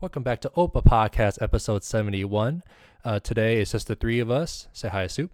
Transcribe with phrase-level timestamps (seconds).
[0.00, 2.62] Welcome back to Ope a Podcast, episode 71.
[3.04, 4.68] Uh, today it's just the three of us.
[4.72, 5.32] Say hi, Soup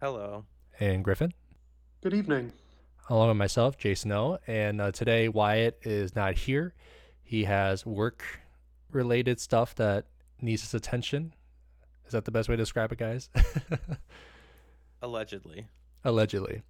[0.00, 0.44] Hello.
[0.80, 1.32] and Griffin,
[2.02, 2.52] Good evening.
[3.08, 4.38] along with myself, Jason O.
[4.46, 6.74] And uh, today Wyatt is not here.
[7.22, 8.22] He has work
[8.90, 10.06] related stuff that
[10.40, 11.34] needs his attention.
[12.06, 13.30] Is that the best way to describe it, guys?
[15.02, 15.66] Allegedly.
[16.04, 16.62] allegedly.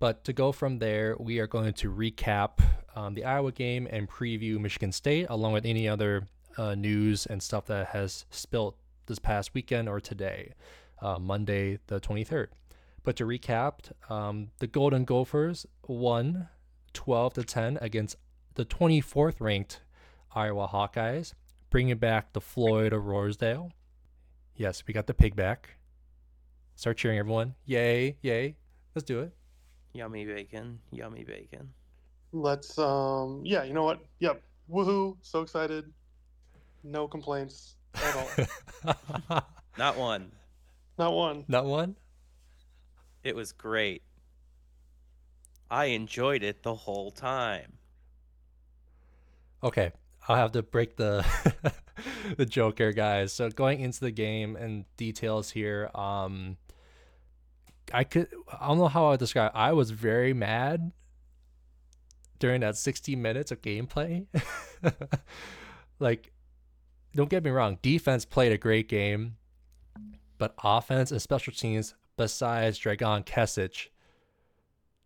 [0.00, 2.58] But to go from there, we are going to recap
[2.96, 6.26] um, the Iowa game and preview Michigan State, along with any other
[6.56, 8.76] uh, news and stuff that has spilt
[9.06, 10.54] this past weekend or today,
[11.02, 12.46] uh, Monday the 23rd.
[13.04, 16.48] But to recap, um, the Golden Gophers won
[16.94, 18.16] 12 to 10 against
[18.54, 19.82] the 24th ranked
[20.34, 21.34] Iowa Hawkeyes,
[21.68, 23.70] bringing back the Floyd of Rosedale.
[24.56, 25.76] Yes, we got the pig back.
[26.74, 27.54] Start cheering, everyone.
[27.66, 28.56] Yay, yay.
[28.94, 29.34] Let's do it.
[29.92, 30.78] Yummy bacon.
[30.90, 31.68] Yummy bacon.
[32.32, 34.00] Let's um yeah, you know what?
[34.20, 34.42] Yep.
[34.70, 35.16] Woohoo.
[35.22, 35.92] So excited.
[36.84, 39.42] No complaints at all.
[39.78, 40.30] Not one.
[40.98, 41.44] Not one.
[41.48, 41.96] Not one?
[43.22, 44.02] It was great.
[45.70, 47.78] I enjoyed it the whole time.
[49.62, 49.92] Okay,
[50.26, 51.24] I'll have to break the
[52.36, 53.32] the joke here, guys.
[53.32, 56.56] So going into the game and details here, um,
[57.92, 58.28] I could
[58.60, 59.52] I don't know how I would describe.
[59.54, 60.92] I was very mad
[62.38, 64.26] during that 60 minutes of gameplay.
[66.00, 66.32] like,
[67.14, 69.36] don't get me wrong, defense played a great game,
[70.38, 73.88] but offense and special teams, besides Dragan Kesich,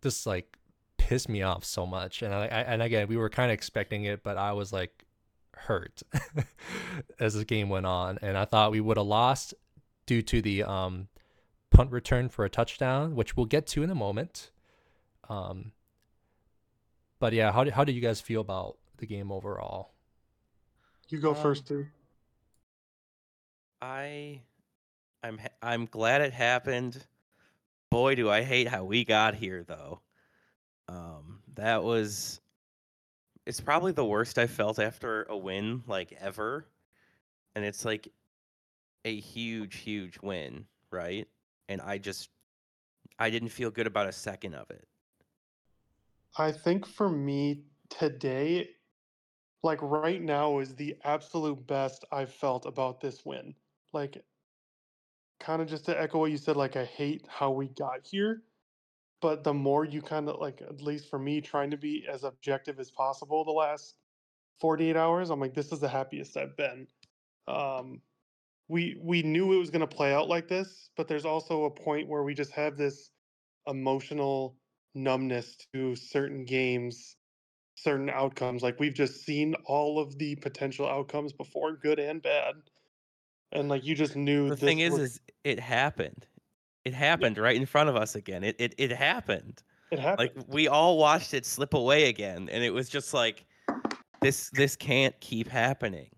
[0.01, 0.57] just like
[0.97, 2.21] pissed me off so much.
[2.21, 5.05] And I, I and again, we were kind of expecting it, but I was like
[5.55, 6.01] hurt
[7.19, 9.53] as the game went on, and I thought we would have lost
[10.05, 11.07] due to the um,
[11.75, 14.51] punt return for a touchdown, which we'll get to in a moment.
[15.29, 15.73] Um,
[17.19, 19.93] but yeah, how did how did you guys feel about the game overall?
[21.09, 21.87] You go Um, first too.
[23.81, 24.41] I
[25.23, 27.05] I'm I'm glad it happened.
[27.89, 30.01] Boy, do I hate how we got here though.
[30.87, 32.41] Um that was
[33.45, 36.67] it's probably the worst I felt after a win like ever.
[37.55, 38.07] And it's like
[39.05, 41.27] a huge huge win, right?
[41.69, 42.29] And I just
[43.17, 44.87] I didn't feel good about a second of it.
[46.37, 48.69] I think for me today,
[49.63, 53.55] like right now, is the absolute best I've felt about this win.
[53.93, 54.23] Like,
[55.39, 58.43] kind of just to echo what you said, like, I hate how we got here.
[59.21, 62.23] But the more you kind of like, at least for me, trying to be as
[62.23, 63.95] objective as possible the last
[64.59, 66.87] 48 hours, I'm like, this is the happiest I've been.
[67.47, 68.01] Um,
[68.67, 71.71] we we knew it was going to play out like this, but there's also a
[71.71, 73.11] point where we just have this
[73.67, 74.55] emotional
[74.95, 77.15] numbness to certain games,
[77.75, 78.63] certain outcomes.
[78.63, 82.55] Like we've just seen all of the potential outcomes before, good and bad.
[83.51, 86.25] And like you just knew The this thing is was- is it happened.
[86.83, 88.43] It happened right in front of us again.
[88.43, 89.63] It it it happened.
[89.91, 90.31] it happened.
[90.35, 93.45] like we all watched it slip away again and it was just like
[94.21, 96.09] this this can't keep happening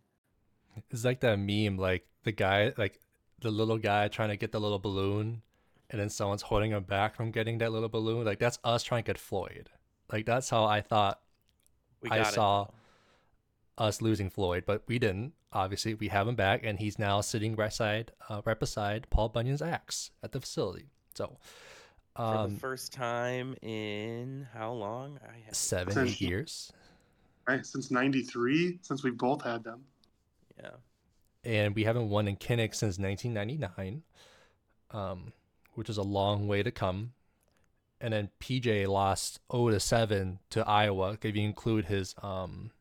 [0.90, 3.00] It's like that meme, like the guy, like
[3.42, 5.42] the little guy trying to get the little balloon,
[5.90, 8.26] and then someone's holding him back from getting that little balloon.
[8.26, 9.70] Like that's us trying to get Floyd.
[10.12, 11.22] Like that's how I thought
[12.02, 12.68] we I got it, saw-
[13.78, 15.34] us losing Floyd, but we didn't.
[15.54, 19.30] Obviously, we have him back, and he's now sitting right side, uh, right beside Paul
[19.30, 20.90] Bunyan's axe at the facility.
[21.16, 21.38] So,
[22.16, 26.72] for um, the first time in how long i have seven, eight years,
[27.48, 29.84] right since 93 since we both had them
[30.60, 30.72] yeah
[31.48, 34.04] and we haven't won in Kinnick since 1999,
[34.92, 35.32] um,
[35.76, 37.14] which is a long way to come.
[38.02, 42.72] And then PJ lost 0 to 7 to Iowa if you include his um,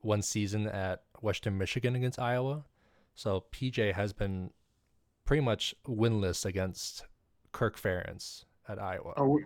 [0.00, 2.64] one season at Western Michigan against Iowa.
[3.16, 4.50] So PJ has been
[5.24, 7.04] pretty much winless against
[7.50, 9.12] Kirk Ferentz at Iowa.
[9.16, 9.40] oh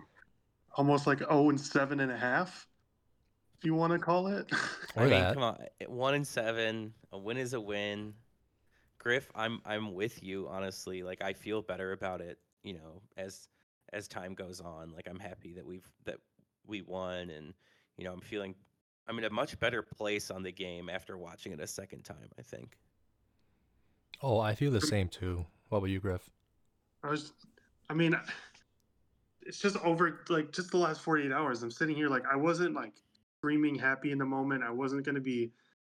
[0.75, 2.67] almost like oh and seven and a half
[3.63, 4.49] you want to call it
[4.95, 5.33] Or i mean that.
[5.33, 8.13] come on eh, one in seven a win is a win
[8.99, 13.47] griff i'm i'm with you honestly like i feel better about it you know as
[13.93, 16.17] as time goes on like i'm happy that we've that
[16.67, 17.53] we won and
[17.97, 18.53] you know i'm feeling
[19.07, 22.29] i'm in a much better place on the game after watching it a second time
[22.37, 22.77] i think
[24.23, 25.43] Oh, I feel the same too.
[25.69, 26.29] What about you, Griff?
[27.03, 27.33] I was,
[27.89, 28.15] I mean,
[29.41, 31.63] it's just over like just the last 48 hours.
[31.63, 32.93] I'm sitting here like I wasn't like
[33.41, 34.63] screaming happy in the moment.
[34.63, 35.51] I wasn't going to be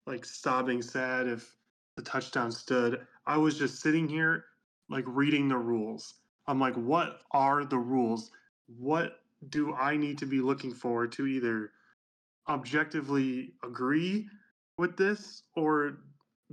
[0.05, 1.55] like sobbing sad if
[1.97, 3.07] the touchdown stood.
[3.25, 4.45] I was just sitting here
[4.91, 6.13] like reading the rules.
[6.45, 8.29] I'm like, what are the rules?
[8.77, 11.71] What do I need to be looking for to either
[12.47, 14.29] objectively agree
[14.77, 15.97] with this or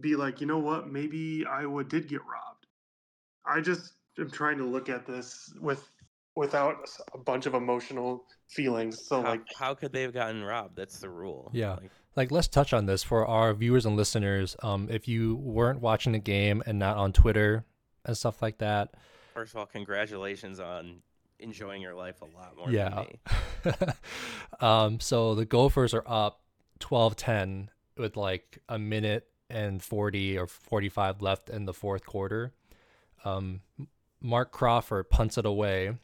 [0.01, 2.67] be like, you know what, maybe Iowa did get robbed.
[3.45, 5.87] I just am trying to look at this with
[6.39, 9.05] without a bunch of emotional feelings.
[9.05, 10.77] So how, like how could they have gotten robbed?
[10.77, 11.51] That's the rule.
[11.53, 11.73] Yeah.
[11.73, 14.57] Like, like let's touch on this for our viewers and listeners.
[14.63, 17.65] Um, if you weren't watching the game and not on Twitter
[18.05, 18.95] and stuff like that,
[19.35, 21.03] first of all, congratulations on
[21.41, 23.05] enjoying your life a lot more yeah.
[23.65, 23.93] than me.
[24.61, 26.41] um, so the Gophers are up
[26.79, 32.53] 12-10 with like a minute and 40 or 45 left in the fourth quarter.
[33.25, 33.63] Um,
[34.21, 35.97] Mark Crawford punts it away.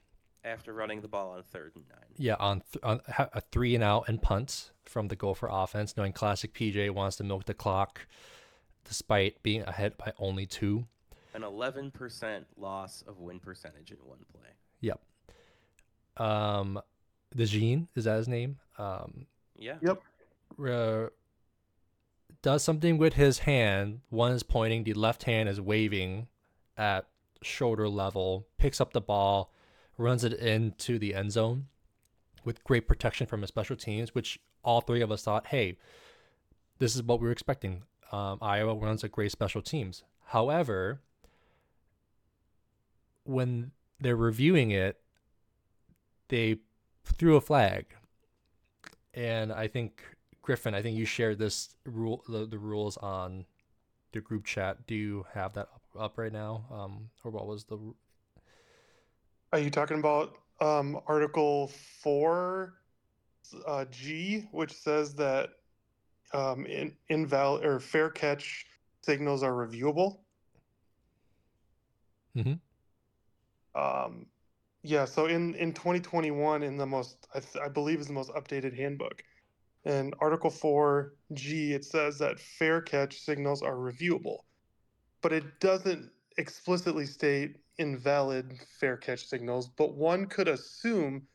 [0.44, 2.04] After running the ball on third and nine.
[2.18, 5.96] Yeah, on, th- on ha- a three and out and punts from the Gopher offense,
[5.96, 8.06] knowing classic PJ wants to milk the clock
[8.86, 10.84] despite being ahead by only two.
[11.32, 14.50] An 11% loss of win percentage in one play.
[14.82, 15.00] Yep.
[16.18, 16.80] Um,
[17.34, 18.58] DeJean is that his name?
[18.78, 19.26] Um,
[19.58, 19.76] Yeah.
[19.80, 20.02] Yep.
[20.68, 21.08] uh,
[22.42, 24.00] does something with his hand.
[24.10, 26.28] One is pointing, the left hand is waving
[26.76, 27.06] at
[27.42, 29.50] shoulder level, picks up the ball,
[29.96, 31.66] runs it into the end zone
[32.44, 35.78] with great protection from his special teams, which all three of us thought, hey,
[36.78, 37.82] this is what we were expecting.
[38.12, 40.04] Um, Iowa runs a great special teams.
[40.26, 41.00] However,
[43.24, 45.00] when they're reviewing it,
[46.28, 46.58] they
[47.04, 47.86] threw a flag.
[49.12, 50.02] And I think
[50.42, 53.46] Griffin, I think you shared this rule, the, the rules on
[54.12, 54.86] the group chat.
[54.86, 56.64] Do you have that up, up right now?
[56.70, 57.78] Um, or what was the?
[59.54, 61.68] Are you talking about um, Article
[62.02, 62.74] 4
[63.64, 65.50] uh, G, which says that
[66.32, 68.66] um, in, invalid or fair catch
[69.04, 70.18] signals are reviewable?
[72.36, 72.58] Mhm.
[73.76, 74.26] Um,
[74.82, 78.32] yeah, so in, in 2021, in the most, I, th- I believe is the most
[78.32, 79.22] updated handbook,
[79.84, 84.38] in Article 4 G, it says that fair catch signals are reviewable,
[85.22, 91.26] but it doesn't explicitly state invalid fair catch signals, but one could assume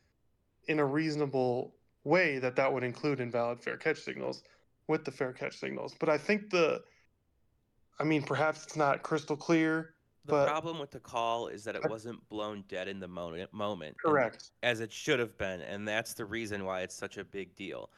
[0.68, 4.42] in a reasonable way that that would include invalid fair catch signals
[4.88, 5.94] with the fair catch signals.
[5.98, 6.82] But I think the,
[7.98, 9.94] I mean, perhaps it's not crystal clear.
[10.26, 13.52] The But- problem with the call is that it wasn't blown dead in the moment,
[13.52, 14.50] moment Correct.
[14.62, 17.90] as it should have been, and that's the reason why it's such a big deal.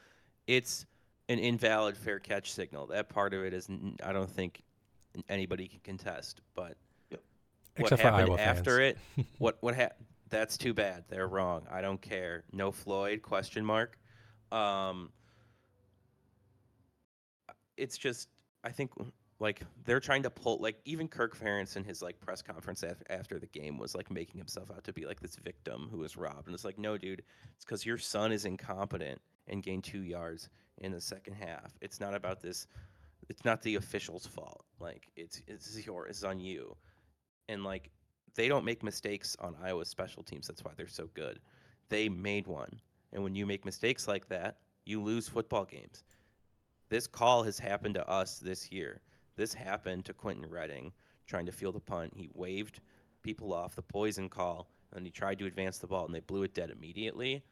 [0.47, 0.85] It's
[1.29, 2.87] an invalid fair catch signal.
[2.87, 3.69] That part of it is,
[4.03, 4.61] I don't think
[5.29, 6.41] anybody can contest.
[6.53, 6.77] But
[7.77, 8.97] what Except for happened after fans.
[9.17, 10.05] it, what what happened?
[10.29, 11.03] That's too bad.
[11.09, 11.67] They're wrong.
[11.71, 12.43] I don't care.
[12.51, 13.21] No Floyd?
[13.21, 13.97] Question mark.
[14.51, 15.11] Um,
[17.77, 18.29] it's just
[18.63, 18.91] I think
[19.39, 23.03] like they're trying to pull like even Kirk Ferentz in his like press conference af-
[23.09, 26.15] after the game was like making himself out to be like this victim who was
[26.15, 27.23] robbed, and it's like no, dude,
[27.55, 31.73] it's because your son is incompetent and gained two yards in the second half.
[31.81, 32.67] It's not about this.
[33.29, 34.63] It's not the official's fault.
[34.79, 36.75] Like it's it's your it's on you,
[37.49, 37.89] and like
[38.35, 40.47] they don't make mistakes on Iowa's special teams.
[40.47, 41.39] That's why they're so good.
[41.89, 42.79] They made one,
[43.11, 46.03] and when you make mistakes like that, you lose football games.
[46.89, 49.01] This call has happened to us this year.
[49.35, 50.91] This happened to Quentin Redding
[51.25, 52.13] trying to field a punt.
[52.15, 52.81] He waved
[53.21, 56.43] people off the poison call, and he tried to advance the ball, and they blew
[56.43, 57.43] it dead immediately.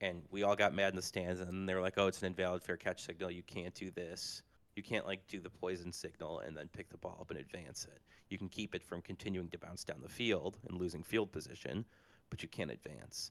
[0.00, 2.26] And we all got mad in the stands, and they were like, "Oh, it's an
[2.26, 3.30] invalid fair catch signal.
[3.30, 4.42] You can't do this.
[4.76, 7.86] You can't like do the poison signal and then pick the ball up and advance
[7.90, 8.00] it.
[8.28, 11.84] You can keep it from continuing to bounce down the field and losing field position,
[12.30, 13.30] but you can't advance."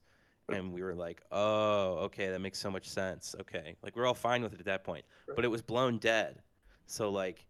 [0.50, 3.34] And we were like, "Oh, okay, that makes so much sense.
[3.40, 5.04] Okay, like we're all fine with it at that point,
[5.34, 6.42] but it was blown dead."
[6.86, 7.46] So like,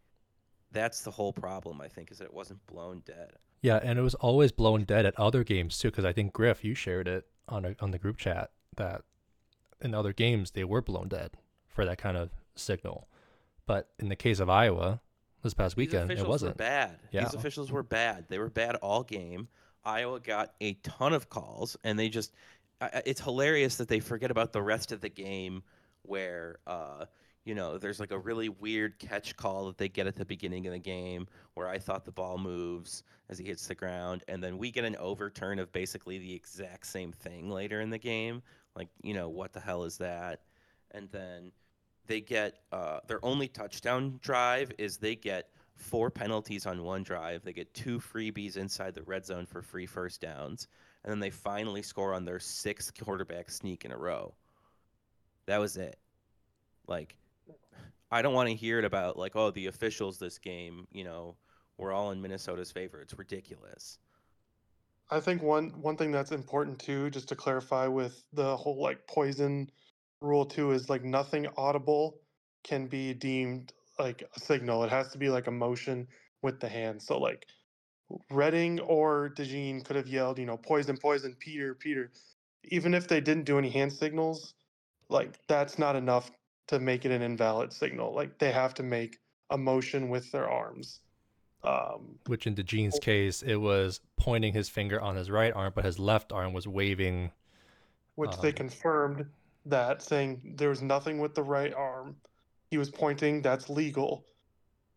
[0.70, 1.80] that's the whole problem.
[1.80, 3.32] I think is that it wasn't blown dead.
[3.62, 6.62] Yeah, and it was always blown dead at other games too, because I think Griff,
[6.64, 9.02] you shared it on a, on the group chat that
[9.80, 11.32] in other games they were blown dead
[11.68, 13.08] for that kind of signal,
[13.66, 15.00] but in the case of Iowa
[15.42, 16.52] this past weekend, it wasn't.
[16.52, 16.98] Were bad.
[17.10, 17.24] Yeah.
[17.24, 18.26] These officials were bad.
[18.28, 19.48] They were bad all game.
[19.84, 22.32] Iowa got a ton of calls, and they just.
[23.06, 25.62] It's hilarious that they forget about the rest of the game,
[26.02, 27.06] where uh,
[27.44, 30.66] you know there's like a really weird catch call that they get at the beginning
[30.66, 34.42] of the game, where I thought the ball moves as he hits the ground, and
[34.42, 38.42] then we get an overturn of basically the exact same thing later in the game.
[38.76, 40.40] Like, you know, what the hell is that?
[40.90, 41.52] And then
[42.06, 47.42] they get uh, their only touchdown drive is they get four penalties on one drive.
[47.42, 50.68] They get two freebies inside the red zone for free first downs,
[51.02, 54.34] and then they finally score on their sixth quarterback sneak in a row.
[55.46, 55.98] That was it.
[56.86, 57.16] Like,
[58.10, 61.36] I don't want to hear it about like, oh, the officials this game, you know,
[61.76, 63.00] we're all in Minnesota's favor.
[63.00, 63.98] It's ridiculous.
[65.10, 69.06] I think one one thing that's important too, just to clarify with the whole like
[69.06, 69.70] poison
[70.24, 72.18] rule too, is like nothing audible
[72.64, 74.82] can be deemed like a signal.
[74.84, 76.08] It has to be like a motion
[76.42, 77.00] with the hand.
[77.02, 77.46] So like
[78.30, 82.10] Redding or DeJean could have yelled, you know, poison, poison, Peter, Peter.
[82.64, 84.54] Even if they didn't do any hand signals,
[85.08, 86.30] like that's not enough
[86.68, 88.14] to make it an invalid signal.
[88.14, 89.18] Like they have to make
[89.50, 91.00] a motion with their arms.
[91.62, 95.84] Um, Which in DeJean's case, it was pointing his finger on his right arm, but
[95.84, 97.32] his left arm was waving.
[98.16, 99.26] which they Um, confirmed
[99.66, 102.16] that saying there was nothing with the right arm.
[102.70, 103.42] He was pointing.
[103.42, 104.24] That's legal.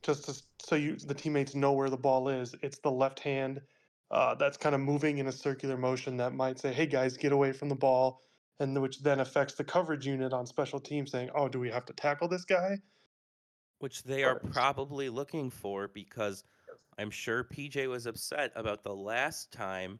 [0.03, 2.55] Just to, so you the teammates know where the ball is.
[2.61, 3.61] It's the left hand
[4.11, 7.31] uh, that's kind of moving in a circular motion that might say, "Hey guys, get
[7.31, 8.21] away from the ball,"
[8.59, 11.85] and which then affects the coverage unit on special teams, saying, "Oh, do we have
[11.85, 12.77] to tackle this guy?"
[13.79, 16.43] which they are probably looking for because
[16.97, 19.99] I'm sure PJ was upset about the last time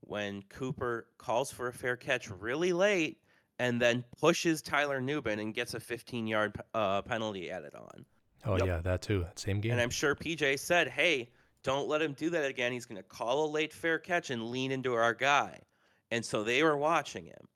[0.00, 3.18] when Cooper calls for a fair catch really late
[3.62, 8.04] and then pushes Tyler Nubin and gets a 15 yard uh, penalty added on.
[8.44, 8.66] Oh Yep.
[8.66, 9.24] yeah, that too.
[9.36, 9.70] Same game.
[9.70, 11.30] And I'm sure PJ said, hey,
[11.62, 12.72] don't let him do that again.
[12.72, 15.60] He's going to call a late fair catch and lean into our guy.
[16.10, 17.46] And so they were watching him.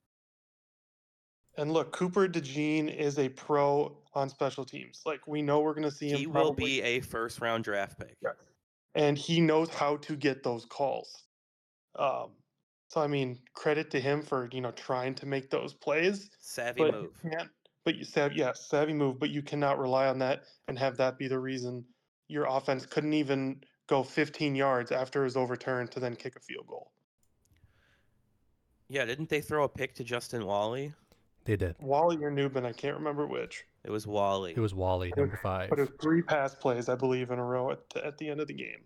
[1.59, 5.03] And look, Cooper DeJean is a pro on special teams.
[5.05, 6.19] Like we know we're going to see him.
[6.19, 8.17] He will be a first round draft pick.
[8.23, 8.31] Yeah.
[8.95, 11.25] and he knows how to get those calls.
[11.99, 12.31] Um,
[12.89, 16.31] so I mean, credit to him for you know trying to make those plays.
[16.41, 17.11] Savvy but move.
[17.25, 17.49] You can't,
[17.85, 21.19] but you sav yes, savvy move, but you cannot rely on that and have that
[21.19, 21.85] be the reason
[22.29, 26.41] your offense couldn't even go 15 yards after it was overturned to then kick a
[26.41, 26.91] field goal.
[28.89, 30.93] Yeah, didn't they throw a pick to Justin Walley?
[31.45, 31.77] they did.
[31.79, 34.55] Walley or Nubin, I can't remember which, It was Walley.
[34.57, 35.71] It was Walley, number five.
[35.71, 38.29] but it was three pass plays, I believe, in a row at the, at the
[38.29, 38.85] end of the game,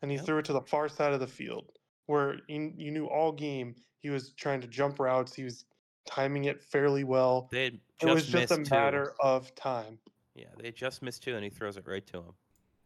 [0.00, 0.26] and he Yep.
[0.26, 1.70] threw it to the far side of the field
[2.06, 5.64] where you, you knew all game he was trying to jump routes, he was
[6.06, 7.48] timing it fairly well.
[7.52, 9.98] they had It was just a missed matter of time.
[10.34, 12.32] Yeah, they just missed two, and he throws it right to him.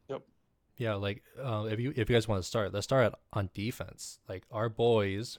[0.09, 0.23] Yep.
[0.79, 3.49] Yeah, like uh, if you if you guys want to start, let's start at, on
[3.55, 4.19] defense.
[4.29, 5.39] Like our boys,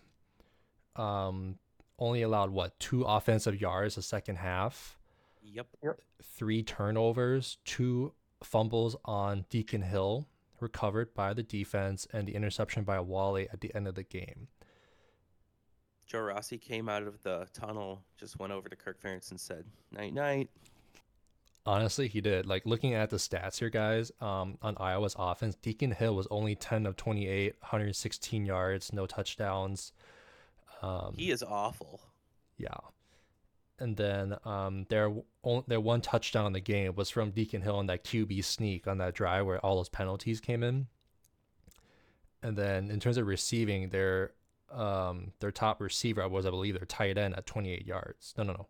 [0.95, 1.59] um,
[1.99, 4.97] only allowed what two offensive yards the second half,
[5.43, 5.67] Yep.
[6.23, 10.27] three turnovers, two fumbles on Deacon Hill
[10.59, 14.47] recovered by the defense, and the interception by Walley at the end of the game.
[16.05, 19.65] Joe Rossi came out of the tunnel, just went over to Kirk Ferentz and said,
[19.91, 20.49] "Night, night."
[21.65, 22.45] Honestly, he did.
[22.45, 26.55] Like looking at the stats here, guys, um, on Iowa's offense, Deacon Hill was only
[26.55, 29.91] 10 of 28, 116 yards, no touchdowns.
[30.81, 31.99] Um, He is awful.
[32.57, 32.77] Yeah.
[33.79, 35.13] And then um, their
[35.67, 38.97] their one touchdown in the game was from Deacon Hill on that QB sneak on
[38.97, 40.87] that drive where all those penalties came in.
[42.41, 44.31] And then in terms of receiving, their
[44.71, 48.33] um, their top receiver was I believe their tight end at 28 yards.
[48.37, 48.67] No, no, no.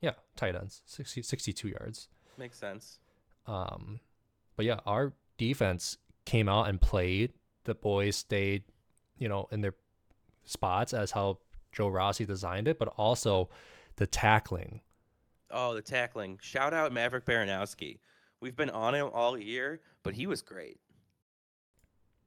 [0.00, 2.08] Yeah, tight ends, 60, 62 yards.
[2.36, 2.98] Makes sense.
[3.46, 4.00] Um,
[4.56, 7.32] but yeah, our defense came out and played.
[7.64, 8.64] The boys stayed,
[9.16, 9.74] you know, in their
[10.44, 11.38] spots as how
[11.74, 13.50] Joe Rossi designed it, but also
[13.96, 14.80] the tackling.
[15.50, 16.38] Oh, the tackling.
[16.40, 17.98] Shout out Maverick Baranowski.
[18.40, 20.78] We've been on him all year, but he was great.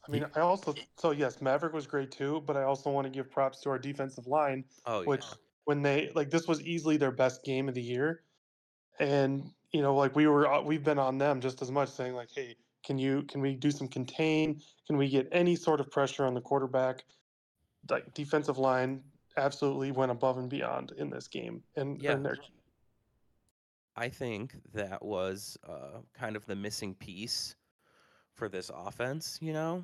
[0.07, 3.11] I mean, I also so yes, Maverick was great too, but I also want to
[3.11, 5.07] give props to our defensive line, Oh, yeah.
[5.07, 5.25] which
[5.65, 8.23] when they like this was easily their best game of the year,
[8.99, 12.13] and you know like we were uh, we've been on them just as much, saying
[12.13, 14.61] like, hey, can you can we do some contain?
[14.87, 17.03] Can we get any sort of pressure on the quarterback?
[17.89, 19.01] Like defensive line
[19.37, 22.13] absolutely went above and beyond in this game, and Yeah.
[22.13, 22.37] and their
[23.95, 27.55] I think that was uh, kind of the missing piece
[28.33, 29.83] for this offense, you know?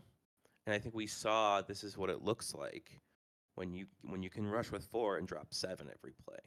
[0.67, 2.99] And I think we saw this is what it looks like
[3.55, 6.37] when you when you can rush with four and drop seven every play.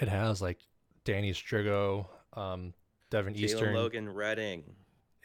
[0.00, 0.58] It has like
[1.04, 2.74] Danny Striggow, um,
[3.10, 4.64] Devin Jalen Eastern, Logan Redding.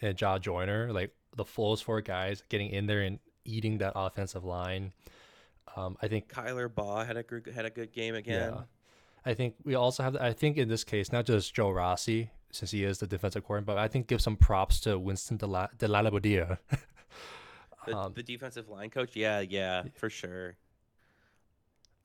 [0.01, 4.43] and Jah Joyner, like the flows four guys getting in there and eating that offensive
[4.45, 4.93] line.
[5.75, 8.53] Um, I think Kyler Baugh had a good had a good game again.
[8.53, 8.61] Yeah.
[9.25, 12.71] I think we also have, I think in this case, not just Joe Rossi, since
[12.71, 15.67] he is the defensive coordinator, but I think give some props to Winston De La,
[15.77, 16.57] De La The,
[17.93, 20.55] um, the defensive line coach, yeah, yeah, for sure.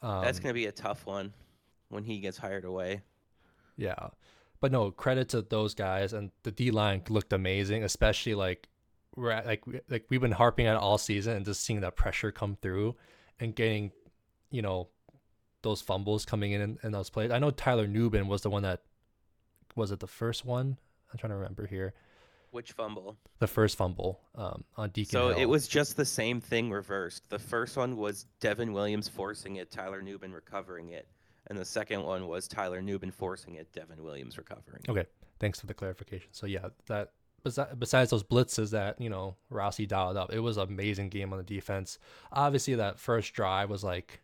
[0.02, 1.32] That's um, gonna be a tough one
[1.88, 3.00] when he gets hired away.
[3.76, 4.08] Yeah.
[4.60, 8.68] But no, credit to those guys and the D line looked amazing, especially like
[9.16, 12.32] we're at, like like we've been harping on all season and just seeing that pressure
[12.32, 12.96] come through
[13.40, 13.92] and getting,
[14.50, 14.88] you know,
[15.62, 17.30] those fumbles coming in and, those plays.
[17.30, 18.82] I know Tyler Nubin was the one that
[19.74, 20.76] was it the first one?
[21.12, 21.94] I'm trying to remember here.
[22.50, 23.16] Which fumble?
[23.40, 27.28] The first fumble um, on Deacon So it was just the same thing reversed.
[27.28, 31.08] The first one was Devin Williams forcing it, Tyler Nubin recovering it,
[31.48, 34.82] and the second one was Tyler Nubin forcing it, Devin Williams recovering.
[34.88, 35.04] Okay,
[35.40, 36.28] thanks for the clarification.
[36.30, 37.10] So yeah, that
[37.78, 41.38] besides those blitzes that you know Rossi dialed up, it was an amazing game on
[41.38, 41.98] the defense.
[42.32, 44.22] Obviously, that first drive was like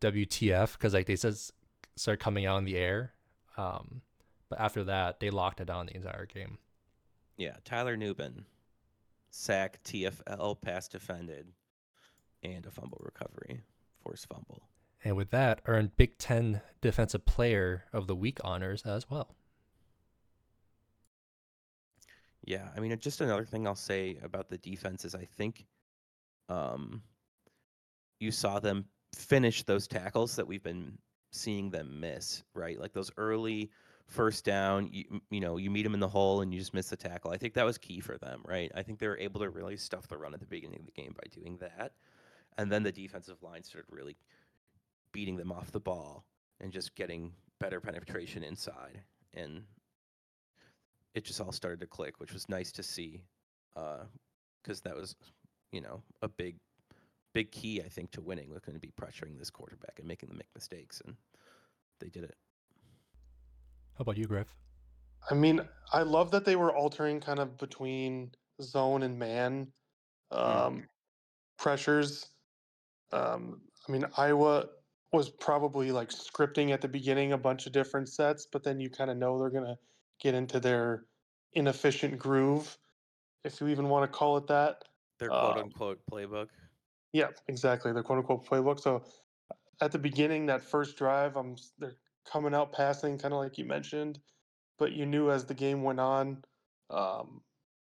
[0.00, 1.52] WTF because like they just
[1.96, 3.12] started coming out in the air,
[3.56, 4.02] um,
[4.48, 6.58] but after that they locked it down the entire game.
[7.36, 8.44] Yeah, Tyler Nubin,
[9.30, 11.48] sack, TFL, pass defended,
[12.44, 13.62] and a fumble recovery,
[14.02, 14.68] forced fumble.
[15.04, 19.34] And with that, earned Big Ten Defensive Player of the Week honors as well.
[22.46, 25.66] Yeah, I mean, just another thing I'll say about the defense is I think
[26.48, 27.02] um,
[28.20, 30.98] you saw them finish those tackles that we've been
[31.30, 32.78] seeing them miss, right?
[32.78, 33.70] Like those early
[34.06, 36.90] first down, you, you know, you meet them in the hole and you just miss
[36.90, 37.30] the tackle.
[37.30, 38.70] I think that was key for them, right?
[38.74, 40.92] I think they were able to really stuff the run at the beginning of the
[40.92, 41.92] game by doing that.
[42.58, 44.16] And then the defensive line started really
[45.12, 46.24] beating them off the ball
[46.60, 49.00] and just getting better penetration inside.
[49.32, 49.62] And
[51.14, 53.22] it just all started to click, which was nice to see,
[53.74, 55.14] because uh, that was,
[55.72, 56.56] you know, a big,
[57.32, 60.28] big key I think to winning was going to be pressuring this quarterback and making
[60.28, 61.16] them make mistakes, and
[62.00, 62.36] they did it.
[63.96, 64.48] How about you, Griff?
[65.30, 65.60] I mean,
[65.92, 69.68] I love that they were altering kind of between zone and man
[70.30, 70.82] um, mm.
[71.58, 72.26] pressures.
[73.12, 74.66] Um, I mean, Iowa
[75.12, 78.90] was probably like scripting at the beginning a bunch of different sets, but then you
[78.90, 79.76] kind of know they're going to
[80.20, 81.04] get into their
[81.52, 82.76] inefficient groove,
[83.44, 84.84] if you even want to call it that.
[85.18, 86.48] Their quote um, unquote playbook.
[87.12, 87.92] Yeah, exactly.
[87.92, 88.80] Their quote unquote playbook.
[88.80, 89.04] So
[89.80, 91.96] at the beginning, that first drive, I'm they're
[92.30, 94.18] coming out passing, kind of like you mentioned,
[94.78, 96.42] but you knew as the game went on,
[96.90, 97.40] um,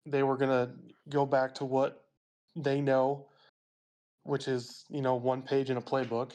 [0.07, 0.75] they were gonna
[1.09, 2.05] go back to what
[2.57, 3.27] they know,
[4.25, 6.33] which is you know one page in a playbook,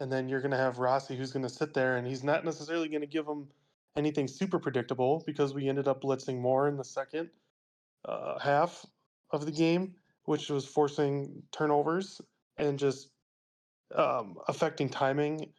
[0.00, 3.06] and then you're gonna have Rossi who's gonna sit there and he's not necessarily gonna
[3.06, 3.48] give them
[3.96, 7.30] anything super predictable because we ended up blitzing more in the second
[8.04, 8.86] uh, half
[9.30, 12.20] of the game, which was forcing turnovers
[12.58, 13.08] and just
[13.94, 15.50] um, affecting timing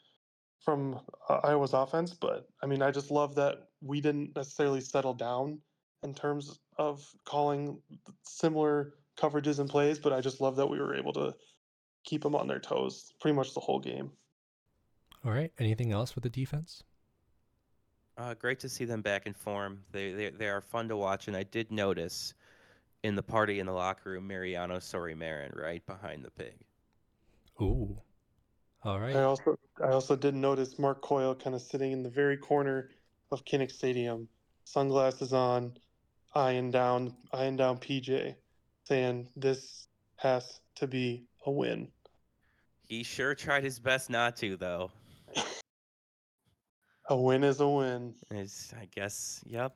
[0.64, 2.14] from uh, Iowa's offense.
[2.14, 5.60] But I mean, I just love that we didn't necessarily settle down
[6.04, 7.82] in terms of calling
[8.24, 11.34] similar coverages and plays, but I just love that we were able to
[12.06, 14.12] keep them on their toes pretty much the whole game.
[15.26, 15.52] All right.
[15.60, 16.84] Anything else with the defense?
[18.20, 19.82] Uh, great to see them back in form.
[19.94, 22.34] They, they they are fun to watch, and I did notice
[23.04, 26.56] in the party in the locker room, Mariano Sori-Marin right behind the pig.
[27.62, 27.98] Ooh,
[28.84, 29.16] all right.
[29.16, 32.90] I also I also did notice Mark Coyle kind of sitting in the very corner
[33.32, 34.28] of Kinnick Stadium,
[34.66, 35.78] sunglasses on,
[36.36, 38.36] eyeing down eyeing down PJ,
[38.84, 41.88] saying this has to be a win.
[42.84, 44.92] He sure tried his best not to, though.
[47.10, 48.14] A win is a win.
[48.32, 49.42] Is I guess.
[49.48, 49.76] Yep.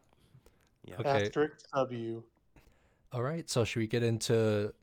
[0.85, 0.99] Yep.
[0.99, 1.25] Okay.
[1.25, 2.23] Asterisk W.
[3.11, 3.49] All right.
[3.49, 4.73] So should we get into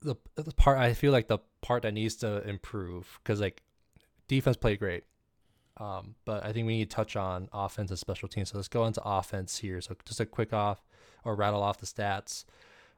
[0.00, 0.78] the the part?
[0.78, 3.62] I feel like the part that needs to improve because like
[4.26, 5.04] defense played great,
[5.76, 8.50] um, but I think we need to touch on offense and special teams.
[8.50, 9.82] So let's go into offense here.
[9.82, 10.82] So just a quick off
[11.24, 12.44] or rattle off the stats.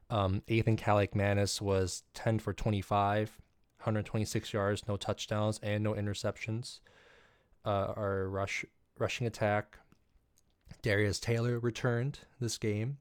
[0.09, 3.29] Um, Ethan Kaliakmanis was 10 for 25,
[3.77, 6.79] 126 yards, no touchdowns, and no interceptions
[7.65, 8.65] uh, our rush
[8.97, 9.77] rushing attack.
[10.81, 12.97] Darius Taylor returned this game,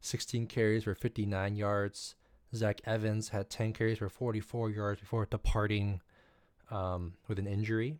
[0.00, 2.14] 16 carries for 59 yards.
[2.54, 6.02] Zach Evans had 10 carries for 44 yards before departing
[6.70, 7.96] um, with an injury.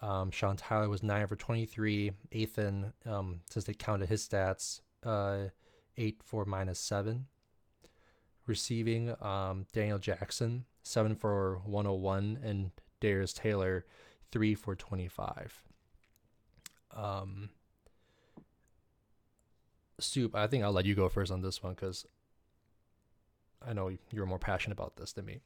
[0.00, 2.12] Um, Sean Tyler was 9 for 23.
[2.30, 5.48] Ethan, um, since they counted his stats, uh,
[5.96, 7.26] 8 for minus 7.
[8.46, 12.38] Receiving, um, Daniel Jackson, 7 for 101.
[12.42, 12.70] And
[13.00, 13.84] Darius Taylor,
[14.30, 15.62] three for 25.
[16.94, 17.50] Um,
[19.98, 22.06] Soup, I think I'll let you go first on this one because
[23.66, 25.40] I know you're more passionate about this than me,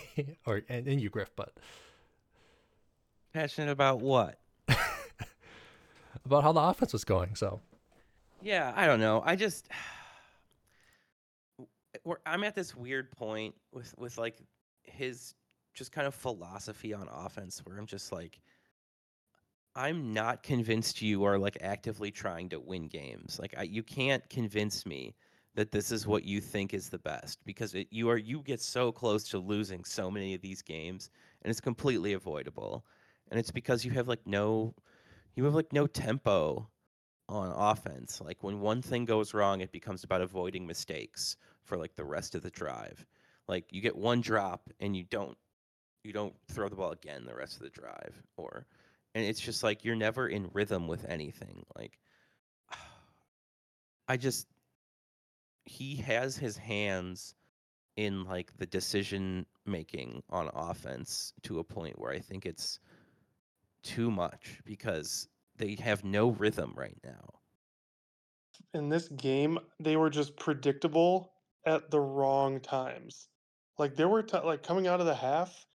[0.46, 1.52] or and, and you, Griff, but
[3.32, 4.38] passionate about what?
[6.24, 7.34] about how the offense was going.
[7.34, 7.60] So,
[8.42, 9.22] yeah, I don't know.
[9.24, 9.68] I just,
[12.26, 14.36] I'm at this weird point with with like
[14.84, 15.34] his
[15.76, 18.40] just kind of philosophy on offense where I'm just like
[19.76, 23.38] I'm not convinced you are like actively trying to win games.
[23.38, 25.14] Like I, you can't convince me
[25.54, 28.60] that this is what you think is the best because it, you are you get
[28.60, 31.10] so close to losing so many of these games
[31.42, 32.86] and it's completely avoidable.
[33.30, 34.74] And it's because you have like no
[35.34, 36.70] you have like no tempo
[37.28, 38.22] on offense.
[38.22, 42.34] Like when one thing goes wrong, it becomes about avoiding mistakes for like the rest
[42.34, 43.04] of the drive.
[43.46, 45.36] Like you get one drop and you don't
[46.06, 48.64] You don't throw the ball again the rest of the drive, or
[49.16, 51.64] and it's just like you're never in rhythm with anything.
[51.76, 51.98] Like
[54.08, 54.46] I just
[55.64, 57.34] he has his hands
[57.96, 62.78] in like the decision making on offense to a point where I think it's
[63.82, 67.40] too much because they have no rhythm right now.
[68.74, 71.32] In this game, they were just predictable
[71.66, 73.26] at the wrong times.
[73.76, 75.66] Like there were t- like coming out of the half,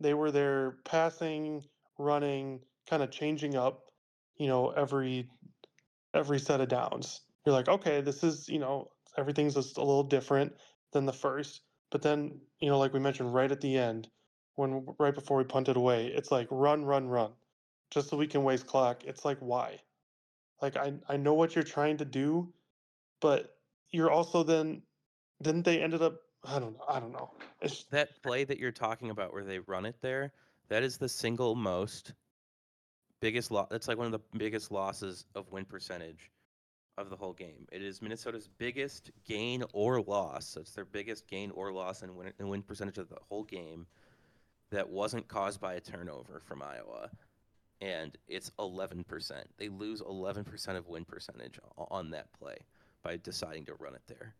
[0.00, 1.64] they were there passing,
[1.98, 3.90] running, kind of changing up,
[4.36, 5.28] you know, every
[6.14, 7.22] every set of downs.
[7.44, 10.56] You're like, okay, this is, you know, everything's just a little different
[10.92, 11.62] than the first.
[11.90, 14.08] But then, you know, like we mentioned right at the end,
[14.56, 17.32] when right before we punted away, it's like run, run, run,
[17.90, 19.04] just so we can waste clock.
[19.04, 19.80] It's like why?
[20.60, 22.52] Like I I know what you're trying to do,
[23.20, 23.58] but
[23.90, 24.82] you're also then
[25.42, 27.30] didn't they ended up I don't know I don't know.
[27.60, 30.32] It's That play that you're talking about where they run it there,
[30.68, 32.14] that is the single most
[33.20, 33.68] biggest loss.
[33.70, 36.30] That's like one of the biggest losses of win percentage
[36.98, 37.66] of the whole game.
[37.72, 40.48] It is Minnesota's biggest gain or loss.
[40.48, 43.44] So it's their biggest gain or loss in win, in win percentage of the whole
[43.44, 43.86] game
[44.70, 47.10] that wasn't caused by a turnover from Iowa.
[47.80, 49.04] And it's 11%.
[49.58, 52.56] They lose 11% of win percentage on that play
[53.02, 54.34] by deciding to run it there.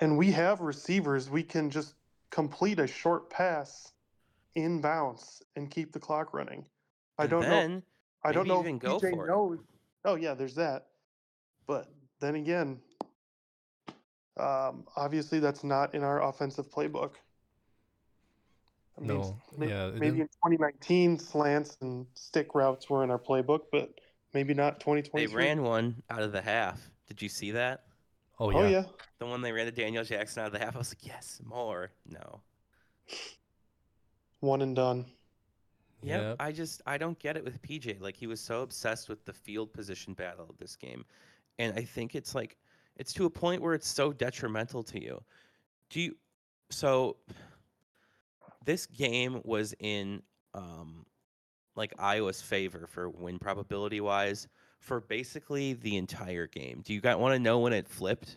[0.00, 1.94] And we have receivers we can just
[2.30, 3.92] complete a short pass
[4.54, 6.64] in bounce and keep the clock running.
[7.18, 7.48] I And don't know.
[7.50, 7.82] then,
[8.24, 9.60] I don't maybe know even if go PJ for it.
[10.04, 10.86] Oh yeah, there's that.
[11.66, 12.80] But then again,
[14.36, 17.12] um, obviously that's not in our offensive playbook.
[18.96, 23.18] I mean, No, may- yeah, maybe in 2019 slants and stick routes were in our
[23.18, 23.90] playbook, but
[24.34, 25.44] maybe not They 2023.
[25.44, 26.90] ran one out of the half.
[27.06, 27.84] Did you see that?
[28.40, 28.56] Oh yeah.
[28.58, 28.84] Oh yeah,
[29.18, 30.74] The one they ran to Daniel Jackson out of the half.
[30.74, 31.90] I was like, yes, more.
[32.06, 32.40] No.
[34.40, 35.04] one and done.
[36.02, 36.36] Yeah, Yep.
[36.40, 38.00] I just I don't get it with PJ.
[38.00, 41.04] Like he was so obsessed with the field position battle of this game,
[41.58, 42.56] and I think it's like
[42.96, 45.22] it's to a point where it's so detrimental to you.
[45.90, 46.16] Do you?
[46.70, 47.16] So
[48.64, 50.22] this game was in
[50.54, 51.04] um
[51.76, 54.48] like Iowa's favor for win probability wise
[54.80, 56.82] for basically the entire game.
[56.84, 58.36] Do you guys want to know when it flipped?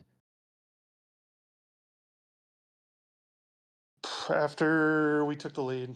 [4.29, 5.95] After we took the lead,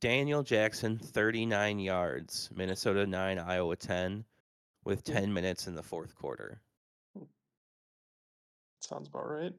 [0.00, 4.24] Daniel Jackson, 39 yards, Minnesota 9, Iowa 10,
[4.84, 5.12] with Hmm.
[5.12, 6.62] 10 minutes in the fourth quarter.
[8.80, 9.54] sounds about right.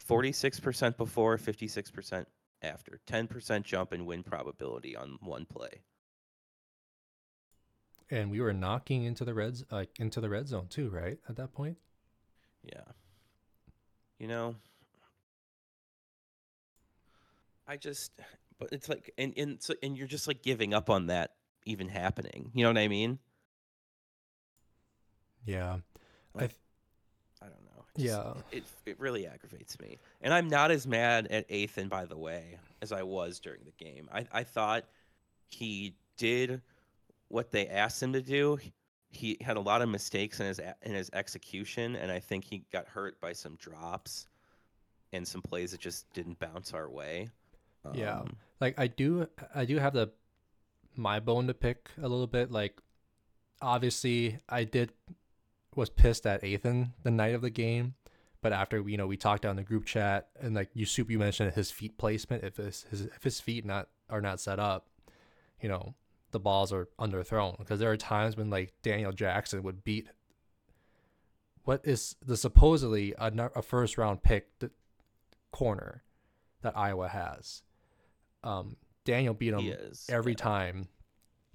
[0.00, 2.26] 46% before, 56%
[2.62, 3.00] after.
[3.06, 5.82] 10% jump in win probability on one play.
[8.10, 11.18] And we were knocking into the reds like into the red zone too, right?
[11.28, 11.78] At that point.
[12.62, 12.82] Yeah.
[14.18, 14.54] You know,
[17.66, 18.12] I just,
[18.58, 21.32] but it's like, and, and, so, and you're just like giving up on that
[21.64, 22.50] even happening.
[22.54, 23.18] You know what I mean?
[25.46, 25.78] Yeah.
[26.36, 26.52] I th-
[27.42, 27.84] I don't know.
[27.96, 28.32] Just- Yeah.
[28.52, 29.98] It, it really aggravates me.
[30.20, 33.84] And I'm not as mad at Ethan, by the way, as I was during the
[33.84, 34.08] game.
[34.12, 34.84] I, I thought
[35.48, 36.60] he did
[37.34, 38.58] what they asked him to do.
[39.10, 42.64] He had a lot of mistakes in his in his execution, and I think he
[42.72, 44.26] got hurt by some drops
[45.12, 47.28] and some plays that just didn't bounce our way.
[47.92, 48.20] Yeah.
[48.20, 50.10] Um, like I do I do have the
[50.96, 52.80] my bone to pick a little bit like
[53.60, 54.92] obviously I did
[55.74, 57.94] was pissed at Ethan the night of the game
[58.40, 61.18] but after you know we talked down the group chat and like you soup you
[61.18, 64.86] mentioned his feet placement if his, his if his feet not are not set up
[65.60, 65.94] you know
[66.34, 70.08] the balls are underthrown because there are times when like Daniel Jackson would beat
[71.62, 74.48] what is the supposedly a, a first round pick
[75.50, 76.02] corner
[76.60, 77.62] that Iowa has
[78.44, 79.74] um, Daniel beat him
[80.08, 80.36] every yeah.
[80.36, 80.88] time.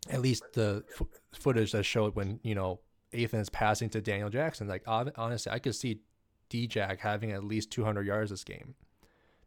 [0.09, 2.79] At least the f- footage that showed when you know
[3.13, 4.67] Ethan is passing to Daniel Jackson.
[4.67, 5.99] Like honestly, I could see
[6.49, 8.75] D-Jack having at least 200 yards this game,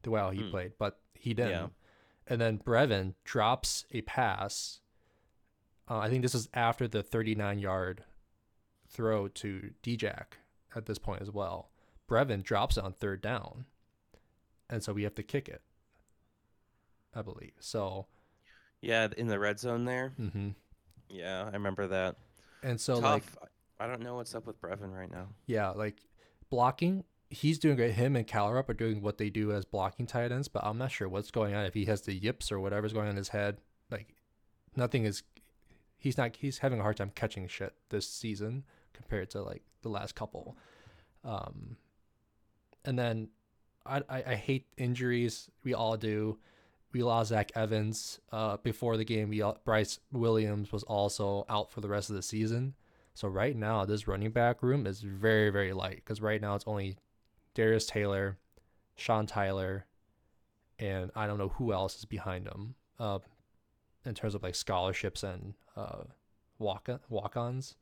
[0.03, 0.51] the way he Hmm.
[0.51, 1.51] played, but he didn't.
[1.51, 1.67] Yeah.
[2.29, 4.81] And then Brevyn drops a pass.
[5.89, 8.05] Uh, I think this is after the 39 yard
[8.89, 10.39] throw to D-Jack
[10.77, 11.71] at this point as well.
[12.09, 13.65] Brevyn drops it on third down,
[14.69, 15.63] and so we have to kick it.
[17.15, 18.07] I believe so.
[18.81, 20.11] Yeah, in the red zone there.
[20.17, 20.51] hmm
[21.09, 22.17] Yeah, I remember that.
[22.63, 23.25] And so like
[23.81, 25.29] I don't know what's up with Brevyn right now.
[25.47, 25.99] yeah, like
[26.51, 27.95] blocking, he's doing great.
[27.95, 30.91] Him and Kallerup are doing what they do as blocking tight ends, but I'm not
[30.93, 31.65] sure what's going on.
[31.65, 33.59] If he has the yips or whatever's going on in his head,
[33.91, 34.15] like
[34.77, 35.23] nothing is.
[36.03, 36.35] He's not.
[36.37, 40.57] He's having a hard time catching shit this season compared to like the last couple.
[41.25, 41.77] Um,
[42.85, 43.29] and then
[43.87, 45.49] I I, I hate injuries.
[45.63, 46.39] We all do.
[46.93, 49.29] we lost Zach Evans uh, before the game.
[49.29, 52.75] We Bryce Williams was also out for the rest of the season.
[53.15, 56.67] So right now, this running back room is very very light because right now it's
[56.67, 56.97] only
[57.55, 58.39] Darius Taylor,
[58.97, 59.87] Sean Tyler,
[60.81, 63.19] and I don't know who else is behind them uh,
[64.05, 66.05] in terms of like scholarships and uh,
[66.59, 67.77] walk walk ons.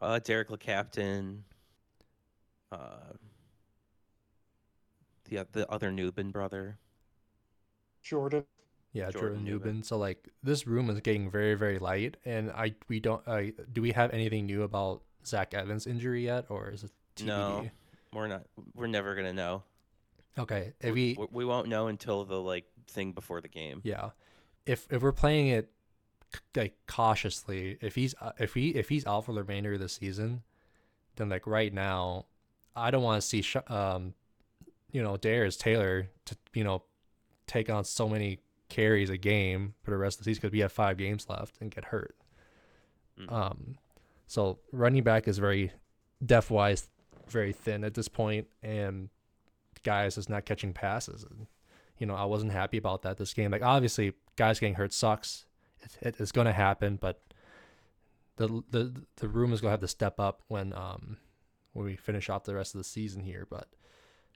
[0.00, 1.40] Uh, Derek LeCaptain.
[2.70, 3.14] Uh,
[5.24, 6.78] the the other Nubin brother.
[8.02, 8.44] Jordan.
[8.92, 9.66] Yeah, Jordan Jordan, Nubin.
[9.74, 9.82] Nubin.
[9.84, 13.26] So like this room is getting very very light, and I we don't.
[13.28, 17.26] I do we have anything new about Zach Evans' injury yet, or is it TBD?
[17.26, 17.70] No.
[18.12, 18.42] We're not.
[18.74, 19.62] We're never gonna know.
[20.38, 23.80] Okay, if we we we won't know until the like thing before the game.
[23.84, 24.10] yeah,
[24.66, 25.70] if if we're playing it
[26.54, 30.42] like cautiously, if he's if he if he's out for the remainder of the season,
[31.16, 32.26] then like right now,
[32.76, 34.14] I don't want to see um,
[34.92, 36.82] you know, Darius Taylor to you know
[37.46, 40.60] take on so many carries a game for the rest of the season because we
[40.60, 42.14] have five games left and get hurt.
[43.18, 43.32] Mm.
[43.32, 43.74] Um,
[44.26, 45.72] so running back is very
[46.24, 46.88] depth wise,
[47.28, 49.08] very thin at this point, and
[49.82, 51.26] guys is not catching passes.
[52.00, 53.52] You know, I wasn't happy about that this game.
[53.52, 55.44] Like obviously, guys getting hurt sucks.
[55.82, 57.20] It, it, it's going to happen, but
[58.36, 61.18] the the the room is going to have to step up when um
[61.74, 63.46] when we finish off the rest of the season here.
[63.48, 63.68] But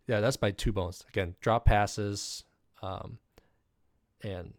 [0.07, 1.03] yeah, that's my two bones.
[1.09, 2.45] Again, drop passes,
[2.83, 3.19] um,
[4.23, 4.53] and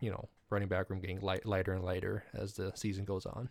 [0.00, 3.48] you know, running back room getting light, lighter and lighter as the season goes on.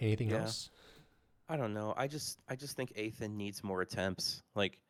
[0.00, 0.42] Anything Yeah.
[0.42, 0.70] else?
[1.48, 1.94] I don't know.
[1.96, 4.42] I just I just think Ethan needs more attempts.
[4.54, 4.80] Like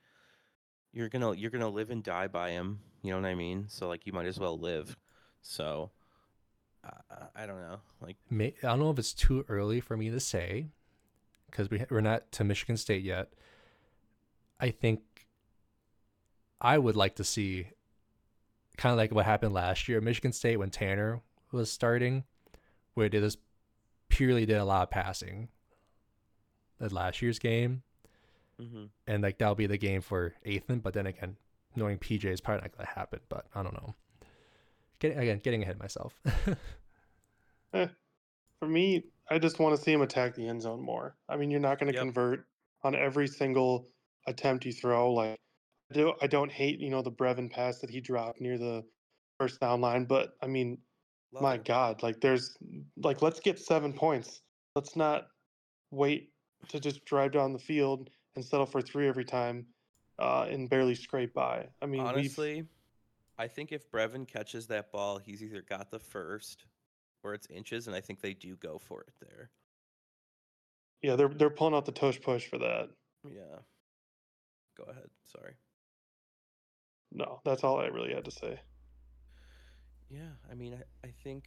[0.92, 2.80] you're gonna you're gonna live and die by him.
[3.02, 3.66] You know what I mean?
[3.68, 4.96] So like you might as well live.
[5.42, 5.90] So
[7.34, 7.80] I don't know.
[8.00, 10.68] Like I don't know if it's too early for me to say
[11.50, 13.32] because we we're not to Michigan State yet.
[14.60, 15.00] I think
[16.60, 17.68] I would like to see
[18.76, 21.20] kind of like what happened last year at Michigan State when Tanner
[21.52, 22.24] was starting,
[22.94, 23.38] where they just
[24.08, 25.48] purely did a lot of passing.
[26.80, 27.82] At last year's game,
[28.58, 30.78] hmm and like that'll be the game for Ethan.
[30.80, 31.36] But then again,
[31.74, 33.20] knowing PJ is probably not gonna happen.
[33.28, 33.94] But I don't know.
[35.00, 36.20] Getting again, getting ahead of myself.
[38.60, 41.16] For me, I just want to see him attack the end zone more.
[41.28, 42.02] I mean, you're not going to Yep.
[42.02, 42.46] convert
[42.82, 43.88] on every single
[44.26, 45.12] attempt you throw.
[45.12, 45.38] Like,
[45.90, 48.84] I do I don't hate you know the Brevyn pass that he dropped near the
[49.38, 50.78] first down line, but I mean,
[51.32, 51.64] Love my it.
[51.64, 52.56] God, like there's
[52.96, 54.42] like let's get seven points.
[54.74, 55.28] Let's not
[55.90, 56.30] wait
[56.68, 59.66] to just drive down the field and settle for three every time
[60.18, 61.66] uh, and barely scrape by.
[61.80, 62.64] I mean, we've, Honestly,
[63.38, 66.64] I think if Brevyn catches that ball, he's either got the first
[67.22, 69.50] or it's inches, and I think they do go for it there.
[71.02, 72.88] yeah, they're they're pulling out the tush push for that.
[73.24, 73.58] Yeah.
[74.76, 75.08] Go ahead.
[75.24, 75.54] Sorry.
[77.12, 78.60] No, that's all I really had to say.
[80.10, 81.44] Yeah, I mean, I, I think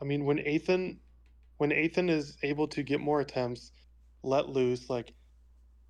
[0.00, 1.00] I mean, when Ethan,
[1.58, 3.72] when Ethan is able to get more attempts,
[4.22, 5.12] let loose, like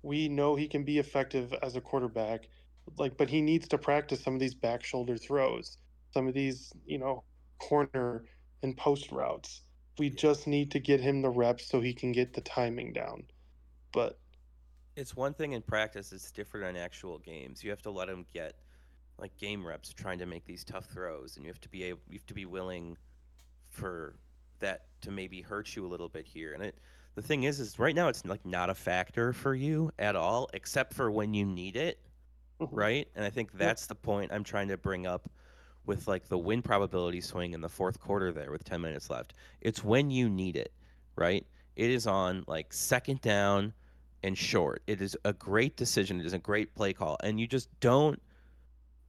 [0.01, 2.49] we know he can be effective as a quarterback,
[2.97, 5.77] like, but he needs to practice some of these back shoulder throws,
[6.11, 7.23] some of these, you know,
[7.59, 8.25] corner
[8.63, 9.61] and post routes.
[9.99, 13.23] We just need to get him the reps so he can get the timing down.
[13.91, 14.17] But
[14.95, 17.63] it's one thing in practice, it's different in actual games.
[17.63, 18.53] You have to let him get
[19.19, 21.99] like game reps trying to make these tough throws, and you have to be able,
[22.07, 22.97] you have to be willing
[23.69, 24.15] for
[24.59, 26.53] that to maybe hurt you a little bit here.
[26.53, 26.77] And it,
[27.15, 30.49] the thing is, is right now it's like not a factor for you at all,
[30.53, 31.99] except for when you need it,
[32.59, 32.69] Mhm.
[32.71, 33.07] right?
[33.15, 35.29] And I think that's the point I'm trying to bring up
[35.85, 39.33] with like the win probability swing in the fourth quarter there with 10 minutes left.
[39.61, 40.71] It's when you need it,
[41.15, 41.45] right?
[41.75, 43.73] It is on like second down
[44.21, 44.83] and short.
[44.85, 46.19] It is a great decision.
[46.19, 47.17] It is a great play call.
[47.23, 48.21] And you just don't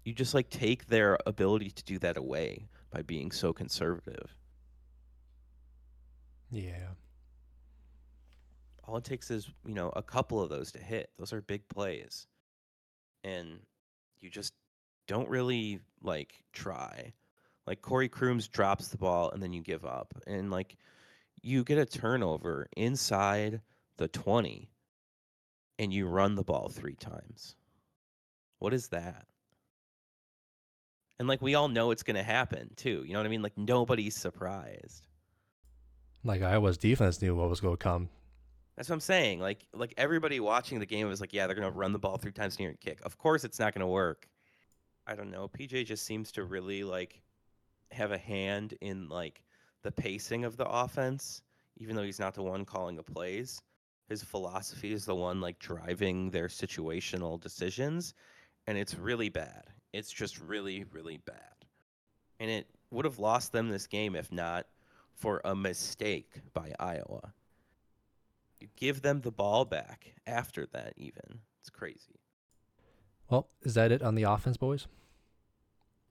[0.05, 4.35] you just like take their ability to do that away by being so conservative.
[6.51, 6.89] Yeah.
[8.85, 11.11] All it takes is, you know, a couple of those to hit.
[11.19, 12.27] Those are big plays.
[13.23, 13.61] And
[14.21, 14.53] you just
[15.07, 17.13] don't really like try.
[17.67, 20.15] Like Corey Crooms drops the ball and then you give up.
[20.27, 20.77] And like
[21.43, 23.61] you get a turnover inside
[23.97, 24.69] the 20
[25.79, 27.55] and you run the ball three times.
[28.59, 29.27] What is that?
[31.19, 33.05] And like we all know it's going to happen too.
[33.07, 33.43] You know what I mean?
[33.43, 35.07] Like nobody's surprised.
[36.25, 38.09] Like Iowa's defense knew what was going to come.
[38.77, 39.41] That's what I'm saying.
[39.41, 42.33] Like like everybody watching the game was like, yeah, they're gonna run the ball three
[42.33, 42.99] times near and kick.
[43.05, 44.27] Of course, it's not gonna work.
[45.07, 45.49] I don't know.
[45.49, 47.21] PJ just seems to really like
[47.93, 49.43] have a hand in like
[49.83, 51.43] the pacing of the offense,
[51.77, 53.61] even though he's not the one calling the plays.
[54.09, 58.15] his philosophy is the one like driving their situational decisions,
[58.67, 59.65] and it's really bad.
[59.93, 61.67] It's just really, really bad.
[62.39, 64.67] And it would have lost them this game if not
[65.21, 67.33] for a mistake by Iowa.
[68.59, 71.41] You give them the ball back after that, even.
[71.61, 72.21] It's crazy.
[73.29, 74.87] Well, is that it on the offense, boys?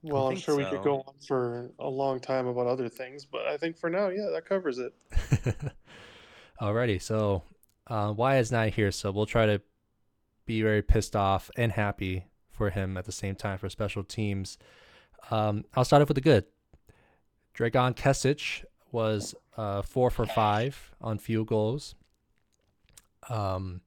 [0.01, 3.25] Well, I'm think sure we could go on for a long time about other things,
[3.25, 4.93] but I think for now, yeah, that covers it.
[6.61, 7.43] Alrighty, so
[7.87, 9.61] uh, Wyatt is not here, so we'll try to
[10.45, 14.57] be very pissed off and happy for him at the same time for special teams.
[15.31, 16.45] Um, I'll start off with the good.
[17.53, 21.95] Dragan Kesich was uh, four for five on field goals,
[23.29, 23.81] um,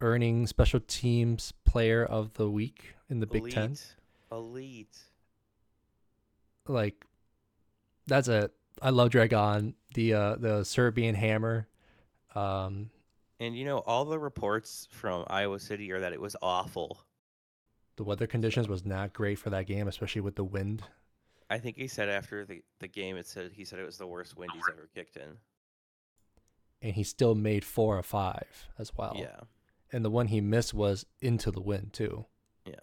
[0.00, 3.54] earning special teams player of the week in the Big Elite.
[3.54, 3.76] Ten.
[4.32, 4.98] Elite.
[6.68, 7.04] Like,
[8.06, 8.50] that's a
[8.82, 9.74] I love Dragan.
[9.94, 11.66] The uh, the Serbian hammer.
[12.34, 12.90] Um,
[13.40, 17.00] And you know, all the reports from Iowa City are that it was awful.
[17.96, 20.82] the weather conditions was not great for that game, especially with the wind.
[21.48, 24.06] I think he said after the, the game, it said he said it was the
[24.06, 25.36] worst wind he's ever kicked in.
[26.82, 29.16] And he still made four or five as well.
[29.18, 29.40] Yeah,
[29.92, 32.26] And the one he missed was into the wind too.
[32.64, 32.74] yeah.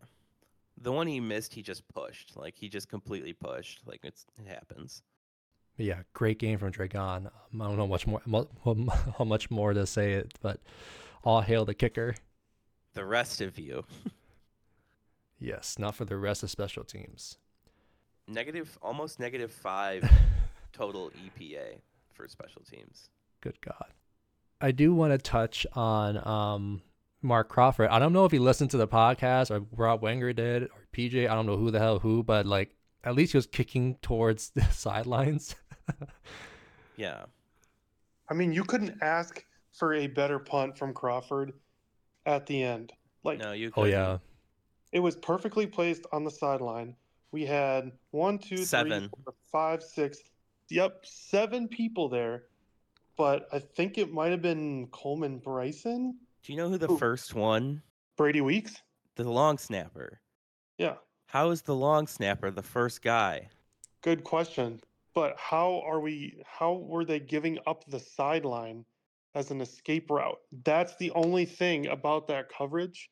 [0.81, 2.35] The one he missed, he just pushed.
[2.35, 3.81] Like he just completely pushed.
[3.85, 5.01] Like it's it happens.
[5.77, 7.27] But yeah, great game from Dragan.
[7.27, 8.21] Um, I don't know much more
[9.17, 10.59] how much more to say it, but
[11.23, 12.15] all hail the kicker.
[12.95, 13.85] The rest of you,
[15.39, 17.37] Yes, not for the rest of special teams.
[18.27, 20.09] Negative, almost negative five
[20.73, 21.79] total EPA
[22.13, 23.09] for special teams.
[23.41, 23.91] Good God.
[24.61, 26.81] I do want to touch on um,
[27.21, 27.89] Mark Crawford.
[27.89, 31.29] I don't know if he listened to the podcast or Rob Wenger did or PJ.
[31.29, 34.51] I don't know who the hell who, but like at least he was kicking towards
[34.51, 35.55] the sidelines.
[36.95, 37.23] Yeah,
[38.29, 41.53] I mean, you couldn't ask for a better punt from Crawford
[42.25, 42.93] at the end.
[43.23, 43.69] Like, no, you.
[43.69, 43.91] oh couldn't.
[43.91, 44.17] yeah,
[44.91, 46.95] it was perfectly placed on the sideline.
[47.33, 50.19] We had one, two, three, four, five, six.
[50.69, 52.43] Yep, seven people there.
[53.17, 56.97] But I think it might have been Coleman Bryson, Do you know who the Who?
[56.97, 57.81] first one?
[58.17, 58.83] Brady Weeks.
[59.15, 60.21] The long snapper.
[60.77, 60.95] Yeah,
[61.27, 63.49] How is the long snapper the first guy?
[64.01, 64.79] good question.
[65.15, 66.41] But how are we?
[66.45, 68.85] How were they giving up the sideline
[69.33, 70.39] as an escape route?
[70.63, 73.09] That's the only thing about that coverage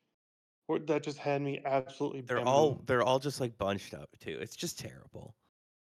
[0.86, 2.22] that just had me absolutely.
[2.22, 2.56] They're bamboozled.
[2.56, 4.38] all they're all just like bunched up too.
[4.40, 5.34] It's just terrible.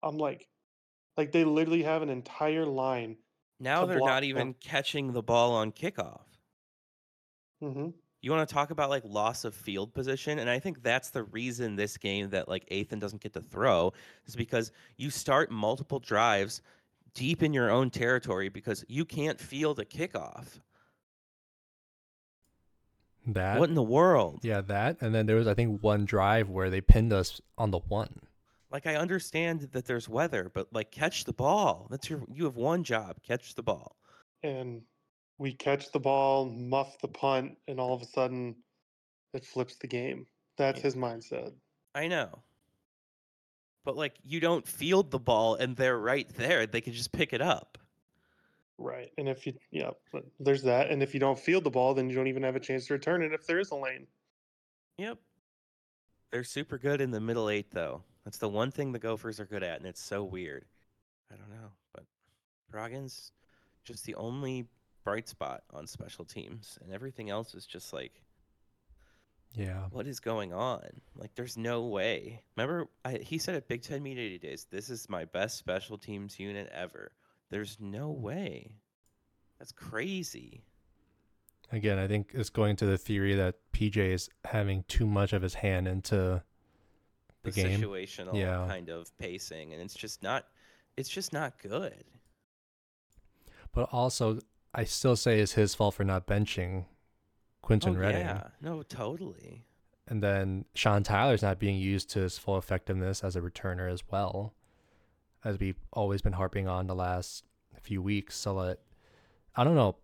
[0.03, 0.49] I'm like,
[1.17, 3.17] like they literally have an entire line.
[3.59, 4.31] Now they're not them.
[4.31, 6.23] even catching the ball on kickoff.
[7.63, 7.89] Mm-hmm.
[8.23, 11.25] You want to talk about like loss of field position, and I think that's the
[11.25, 13.93] reason this game that like Athan doesn't get to throw
[14.27, 16.63] is because you start multiple drives
[17.15, 20.61] deep in your own territory because you can't field a kickoff.
[23.35, 23.59] That.
[23.59, 24.41] what in the world?
[24.43, 24.99] Yeah, that.
[25.01, 28.21] And then there was I think one drive where they pinned us on the one.
[28.71, 31.87] Like I understand that there's weather, but like catch the ball.
[31.91, 33.97] That's your you have one job, catch the ball.
[34.43, 34.83] And
[35.39, 38.55] we catch the ball, muff the punt, and all of a sudden,
[39.35, 40.27] it flips the game.
[40.57, 40.85] That's Yeah.
[40.85, 41.53] his mindset.
[41.95, 42.43] I know.
[43.85, 46.67] But like you don't field the ball and they're right there.
[46.67, 47.79] They can just pick it up.
[48.83, 49.11] Right.
[49.19, 50.89] And if you, yeah, but there's that.
[50.91, 52.95] And if you don't field the ball, then you don't even have a chance to
[52.95, 54.07] return it if there is a lane.
[54.97, 55.19] Yep.
[56.33, 58.03] They're super good in the middle eight, though.
[58.25, 60.65] That's the one thing the Gophers are good at, and it's so weird.
[61.31, 62.05] I don't know, but
[62.73, 63.33] Broggin's
[63.85, 64.67] just the only
[65.05, 68.13] bright spot on special teams, and everything else is just like,
[69.55, 69.87] Yeah.
[69.91, 70.87] what is going on?
[71.17, 72.43] Like, there's no way.
[72.57, 76.39] Remember, I, he said at Big Ten Media Days, this is my best special teams
[76.39, 77.13] unit ever.
[77.51, 78.77] There's no way.
[79.59, 80.63] That's crazy.
[81.73, 85.43] Again, I think it's going to the theory that PJ is having too much of
[85.43, 86.43] his hand into
[87.43, 87.81] The, the game.
[87.81, 88.65] situational Yeah.
[88.69, 90.47] kind of pacing, and it's just not.
[90.97, 92.05] It's just not good.
[93.73, 94.41] But also,
[94.75, 96.87] I still say it's his fault for not benching
[97.63, 98.27] Quentin oh, Redding.
[98.27, 99.65] Yeah, no, totally.
[100.09, 104.03] And then Sean Tyler's not being used to his full effectiveness as a returner as
[104.11, 104.55] well,
[105.45, 107.45] as we've always been harping on the last
[107.83, 108.37] few weeks.
[108.37, 108.79] So that
[109.57, 109.97] I don't know.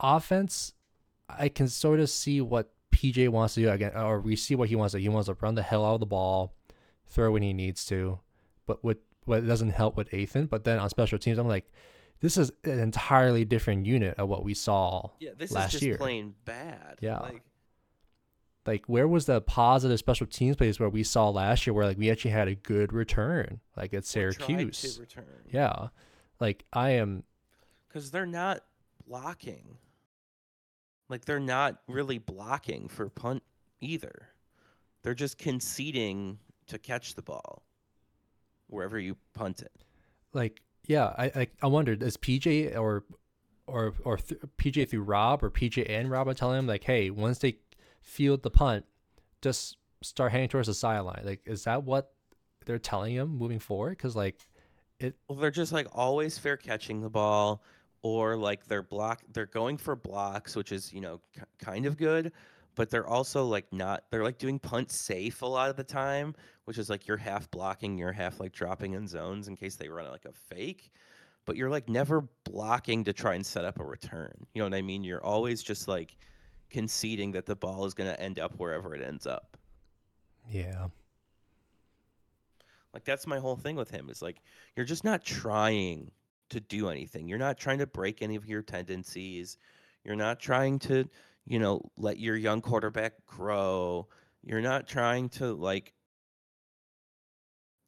[0.00, 0.72] Offense,
[1.28, 4.68] I can sort of see what PJ wants to do again, or we see what
[4.68, 4.98] he wants to.
[4.98, 5.02] do.
[5.02, 6.54] He wants to run the hell out of the ball,
[7.06, 8.18] throw when he needs to,
[8.66, 10.48] but what what doesn't help with Athan.
[10.50, 11.70] But then on special teams, I'm like,
[12.20, 15.82] this is an entirely different unit of what we saw Yeah, this last is just
[15.82, 15.96] year.
[15.96, 16.98] plain bad.
[17.00, 17.20] Yeah.
[17.20, 17.42] like,
[18.66, 21.98] like where was the positive special teams plays where we saw last year where like
[21.98, 25.00] we actually had a good return like at Syracuse.
[25.50, 25.88] Yeah.
[26.40, 27.24] Like I am
[27.88, 28.60] because they're not
[29.06, 29.78] blocking.
[31.08, 33.42] Like they're not really blocking for punt
[33.80, 34.28] either.
[35.02, 37.62] They're just conceding to catch the ball
[38.68, 39.72] wherever you punt it.
[40.32, 43.04] Like, yeah, I I, I wondered is PJ or
[43.66, 47.10] or or th- PJ through Rob or PJ and Rob are telling him like, hey,
[47.10, 47.58] once they
[48.00, 48.84] field the punt,
[49.42, 51.22] just start heading towards the sideline.
[51.24, 52.12] Like, is that what
[52.66, 53.96] they're telling him moving forward?
[53.96, 54.38] Because like,
[54.98, 57.62] it Well, they're just like always fair catching the ball,
[58.02, 59.22] or like they're block.
[59.32, 62.32] They're going for blocks, which is you know k- kind of good,
[62.74, 64.04] but they're also like not.
[64.10, 66.34] They're like doing punt safe a lot of the time,
[66.64, 69.88] which is like you're half blocking, you're half like dropping in zones in case they
[69.88, 70.90] run like a fake,
[71.44, 74.32] but you're like never blocking to try and set up a return.
[74.54, 75.04] You know what I mean?
[75.04, 76.16] You're always just like
[76.70, 79.56] conceding that the ball is going to end up wherever it ends up.
[80.50, 80.88] yeah.
[82.94, 84.40] Like that's my whole thing with him is like
[84.76, 86.12] you're just not trying
[86.50, 87.26] to do anything.
[87.28, 89.58] You're not trying to break any of your tendencies.
[90.04, 91.08] You're not trying to,
[91.44, 94.06] you know, let your young quarterback grow.
[94.44, 95.92] You're not trying to like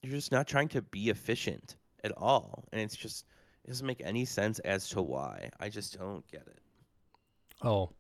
[0.02, 2.64] you're just not trying to be efficient at all.
[2.72, 3.24] And it's just
[3.64, 5.50] it doesn't make any sense as to why.
[5.60, 6.58] I just don't get it.
[7.62, 7.90] Oh,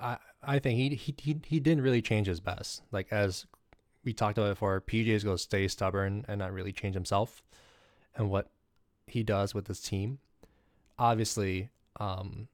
[0.00, 2.82] I I think he he he, he didn't really change his best.
[2.90, 3.46] Like as
[4.04, 6.94] we talked about it before, PJ is going to stay stubborn and not really change
[6.94, 7.42] himself,
[8.16, 8.50] and what
[9.06, 10.18] he does with his team.
[10.98, 12.48] Obviously, um,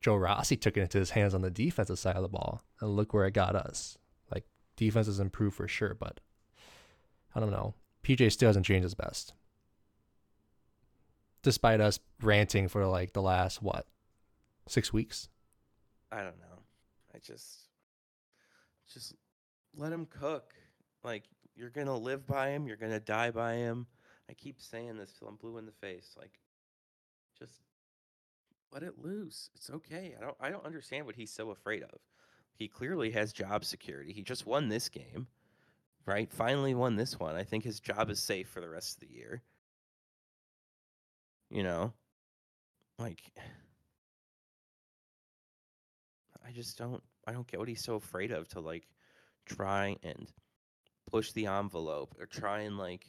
[0.00, 2.96] Joe Rossi took it into his hands on the defensive side of the ball, and
[2.96, 3.98] look where it got us.
[4.32, 4.44] Like
[4.76, 6.20] defense has improved for sure, but
[7.34, 7.74] I don't know.
[8.02, 9.34] PJ still hasn't changed his best,
[11.42, 13.86] despite us ranting for like the last what
[14.66, 15.28] six weeks.
[16.12, 16.62] I don't know.
[17.14, 17.68] I just
[18.92, 19.14] just
[19.76, 20.54] let him cook.
[21.02, 21.24] Like
[21.56, 23.86] you're gonna live by him, you're gonna die by him.
[24.28, 26.14] I keep saying this till I'm blue in the face.
[26.18, 26.38] Like
[27.38, 27.54] just
[28.72, 29.50] let it loose.
[29.54, 30.14] It's okay.
[30.18, 31.98] I don't I don't understand what he's so afraid of.
[32.54, 34.12] He clearly has job security.
[34.12, 35.26] He just won this game.
[36.06, 36.32] Right?
[36.32, 37.36] Finally won this one.
[37.36, 39.42] I think his job is safe for the rest of the year.
[41.50, 41.92] You know?
[42.98, 43.22] Like
[46.46, 48.86] I just don't I don't get what he's so afraid of to like
[49.56, 50.32] try and
[51.10, 53.06] push the envelope or try and like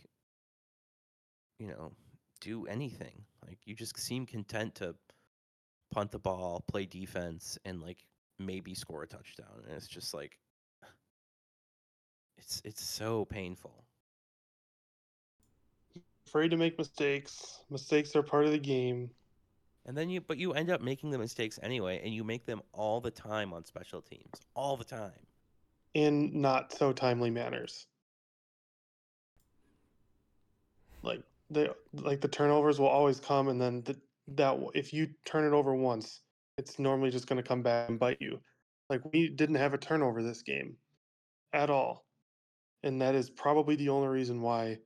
[1.59, 1.91] you know
[2.39, 3.23] do anything.
[3.45, 4.95] Like you just seem content to
[5.91, 8.05] punt the ball, play defense and like
[8.39, 10.39] maybe score a touchdown and it's just like
[12.37, 13.85] it's it's so painful.
[16.27, 17.63] Afraid to make mistakes.
[17.69, 19.09] Mistakes are part of the game.
[19.85, 22.61] And then you but you end up making the mistakes anyway and you make them
[22.73, 24.33] all the time on special teams.
[24.55, 25.30] All the time.
[25.93, 27.87] In not so timely manners.
[31.03, 33.99] Like the like the turnovers will always come, and then the,
[34.35, 36.21] that if you turn it over once,
[36.57, 38.39] it's normally just going to come back and bite you.
[38.89, 40.75] Like we didn't have a turnover this game
[41.53, 42.05] at all,
[42.83, 44.77] and that is probably the only reason why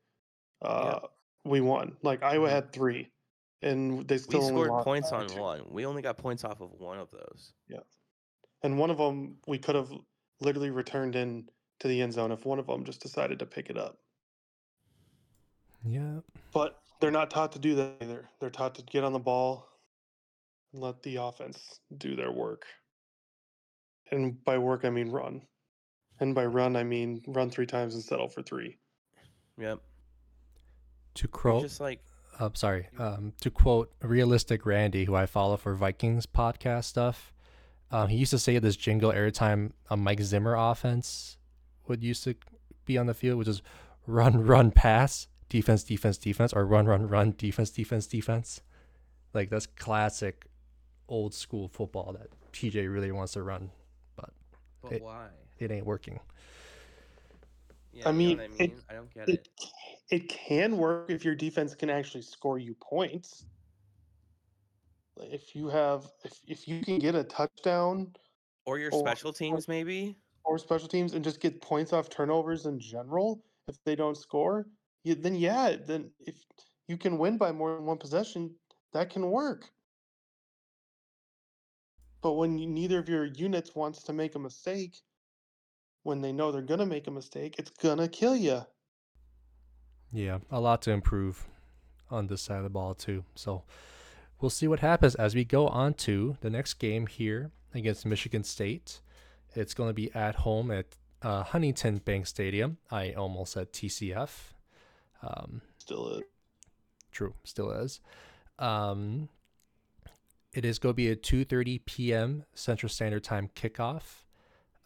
[0.62, 1.00] uh,
[1.44, 1.98] we won.
[2.02, 2.52] Like Iowa Mhm.
[2.52, 3.12] had three,
[3.62, 5.40] and they still we scored points on two.
[5.40, 5.66] one.
[5.70, 7.54] We only got points off of one of those.
[7.68, 7.80] Yeah,
[8.64, 9.92] and one of them we could have
[10.42, 13.70] literally returned in to the end zone if one of them just decided to pick
[13.70, 13.98] it up.
[15.86, 16.20] Yeah.
[16.54, 18.30] But they're not taught to do that either.
[18.40, 19.68] They're taught to get on the ball
[20.74, 22.66] and let the offense do their work.
[24.12, 25.42] And by work, I mean run.
[26.20, 28.78] And by run, I mean run three times and settle for three.
[29.60, 29.82] Yep.
[31.16, 32.02] To You're quote, just like
[32.40, 37.34] uh, sorry, um, to quote realistic Randy, who I follow for Vikings podcast stuff.
[37.96, 41.38] Um, he used to say this jingle every time a Mike Zimmer offense
[41.88, 42.36] would used to
[42.84, 43.62] be on the field, which is
[44.06, 48.60] run, run, pass, defense, defense, defense, or run, run, run, defense, defense, defense.
[49.34, 50.48] Like that's classic
[51.08, 53.72] old school football that TJ really wants to run.
[54.18, 55.28] but It- why?
[55.58, 56.20] It ain't working.
[57.94, 58.82] Yeah, I you know mean, what I it- mean?
[58.90, 59.66] I don't get It, it.
[60.10, 63.46] it can work if your defense can actually score you points.
[65.18, 68.14] Like, If you have, if, if you can get a touchdown
[68.66, 70.18] Or your or- special teams maybe?
[70.44, 74.68] or special teams and just get points off turnovers in general if they don't score
[75.04, 76.36] you, then yeah then if
[76.88, 78.54] you can win by more than one possession
[78.94, 79.72] that can work
[82.22, 84.96] but when you, neither of your units wants to make a mistake
[86.04, 88.62] when they know they're going to make a mistake it's going to kill you
[90.12, 91.48] Yeah, a lot to improve
[92.12, 93.26] on this side of the ball too.
[93.34, 93.64] So
[94.40, 98.44] we'll see what happens as we go on to the next game here against Michigan
[98.44, 99.02] State.
[99.54, 102.78] It's going to be at home at uh, Huntington Bank Stadium.
[102.92, 104.30] I almost said TCF.
[105.24, 106.24] Um, still is.
[107.12, 108.02] true, still is.
[108.60, 109.30] Um,
[110.54, 112.46] it is going to be a 2:30 p.m.
[112.54, 114.24] Central Standard Time kickoff.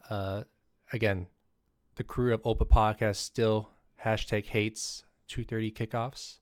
[0.08, 0.44] Uh,
[0.92, 1.26] again,
[1.96, 3.70] the crew of Ope a Podcast still
[4.04, 6.38] hashtag hates 2:30 kickoffs.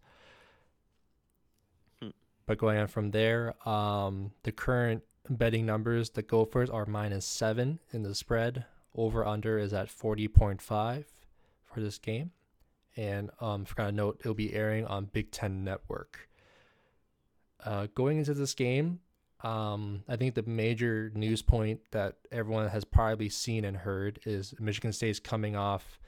[2.49, 7.79] But going on from there, um, the current betting numbers, the Gophers are minus seven
[7.93, 8.65] in the spread.
[8.97, 11.05] Over under is at 40.5
[11.67, 12.31] for this game.
[12.97, 16.31] And um, forgot to note, it'll be airing on Big Ten Network.
[17.63, 19.01] Uh, going into this game,
[19.45, 24.55] um, I think the major news point that everyone has probably seen and heard is
[24.59, 26.01] Michigan State's coming off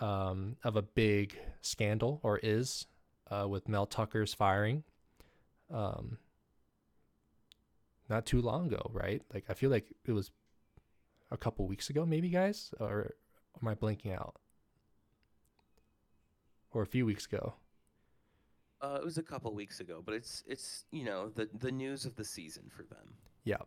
[0.00, 2.86] um, of a big scandal, or is,
[3.30, 4.82] uh, with Mel Tucker's firing.
[5.72, 6.18] Um,
[8.08, 9.22] not too long ago, right?
[9.32, 10.30] Like I feel like it was
[11.30, 13.14] a couple weeks ago, maybe, guys, or
[13.60, 14.36] am I blinking out?
[16.70, 17.54] Or a few weeks ago.
[18.80, 22.04] Uh, it was a couple weeks ago, but it's it's you know the the news
[22.04, 23.14] of the season for them.
[23.44, 23.62] Yeah.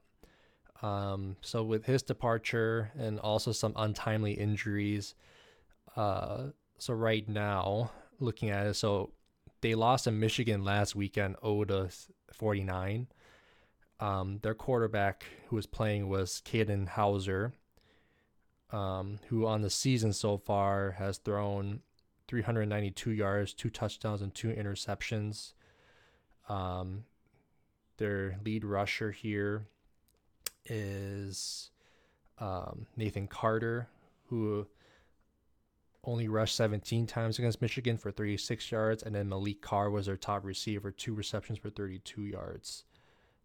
[0.81, 5.15] Um, so with his departure and also some untimely injuries,
[5.97, 6.47] uh,
[6.77, 9.11] so right now looking at it, so
[9.61, 11.89] they lost in Michigan last weekend, 0 to
[12.33, 13.07] 49.
[13.99, 17.53] Um, their quarterback who was playing was Katin Houser,
[18.71, 21.81] um, who on the season so far has thrown
[22.27, 25.53] 392 yards, two touchdowns, and two interceptions.
[26.47, 27.03] Um,
[27.97, 29.65] their lead rusher here
[30.65, 31.71] is
[32.37, 33.89] um, Nathan Carter,
[34.27, 34.67] who
[36.09, 40.17] only rushed 17 times against Michigan for 36 yards, and then Malik Carr was their
[40.17, 42.83] top receiver, two receptions for 32 yards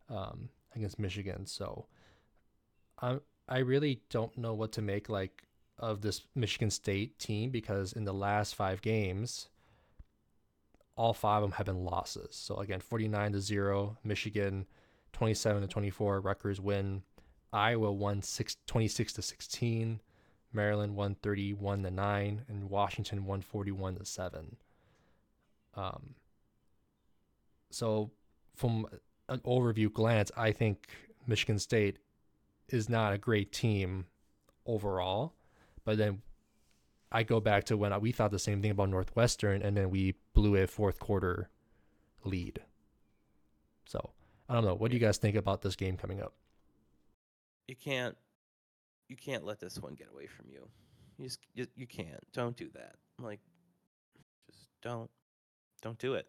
[0.09, 1.47] um, against Michigan.
[1.47, 1.87] So
[3.01, 5.43] I I really don't know what to make like
[5.79, 9.49] of this Michigan State team because in the last five games,
[10.97, 12.35] all five of them have been losses.
[12.35, 14.67] So again, 49 to 0, Michigan
[15.13, 17.03] 27 to 24, Rutgers win.
[17.53, 20.01] Iowa won six, 26 to 16,
[20.55, 24.57] Maryland won 31 to 9, and Washington 141 to 7.
[25.75, 26.15] Um,
[27.71, 28.11] so
[28.55, 28.87] from
[29.29, 30.89] an overview glance, I think
[31.27, 31.99] Michigan State
[32.69, 34.07] is not a great team
[34.67, 35.35] overall.
[35.85, 36.23] But then
[37.13, 40.15] I go back to when we thought the same thing about Northwestern, and then we
[40.33, 41.51] blew a fourth quarter
[42.25, 42.61] lead.
[43.87, 44.11] So
[44.49, 44.75] I don't know.
[44.75, 46.33] What do you guys think about this game coming up?
[47.69, 48.17] You can't
[49.09, 50.69] you can't let this one get away from you.
[51.19, 52.25] You just you, you can't.
[52.33, 52.97] Don't do that.
[53.19, 53.41] I'm Like
[54.51, 55.11] just don't
[55.83, 56.27] don't do it.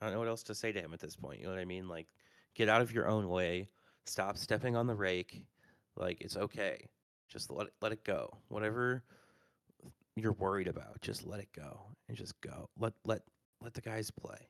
[0.00, 1.40] I don't know what else to say to him at this point.
[1.40, 1.88] You know what I mean?
[1.88, 2.06] Like
[2.54, 3.68] get out of your own way.
[4.06, 5.44] Stop stepping on the rake.
[5.96, 6.86] Like it's okay.
[7.28, 8.38] Just let it, let it go.
[8.48, 9.02] Whatever
[10.16, 12.68] you're worried about, just let it go and just go.
[12.78, 13.22] Let let
[13.60, 14.48] let the guys play.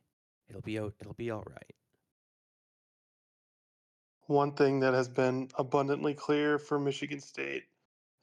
[0.49, 1.75] It'll be it'll be all right.
[4.27, 7.65] One thing that has been abundantly clear for Michigan State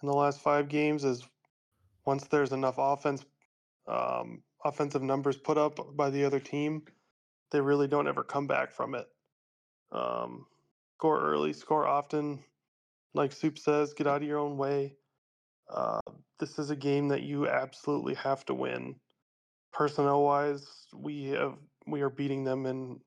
[0.02, 1.28] in the last five games is
[2.06, 3.24] once there's enough offense,
[3.88, 6.84] um, offensive numbers put up by the other team,
[7.52, 9.08] they really don't ever come back from it.
[9.92, 10.48] Um,
[10.98, 12.44] score early, score often.
[13.14, 14.96] Like Soup says, get out of your own way.
[15.70, 16.00] Uh,
[16.40, 18.96] this is a game that you absolutely have to win.
[19.72, 23.00] Personnel wise, we have we are beating them in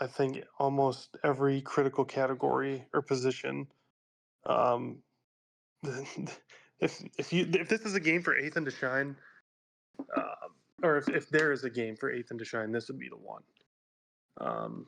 [0.00, 3.66] I think almost every critical category or position.
[4.46, 4.98] Um,
[6.80, 9.16] if if you if this is a game for Ethan to shine,
[10.16, 10.48] uh,
[10.82, 13.16] or if, if there is a game for Ethan to shine, this would be the
[13.16, 13.42] one.
[14.40, 14.86] Um,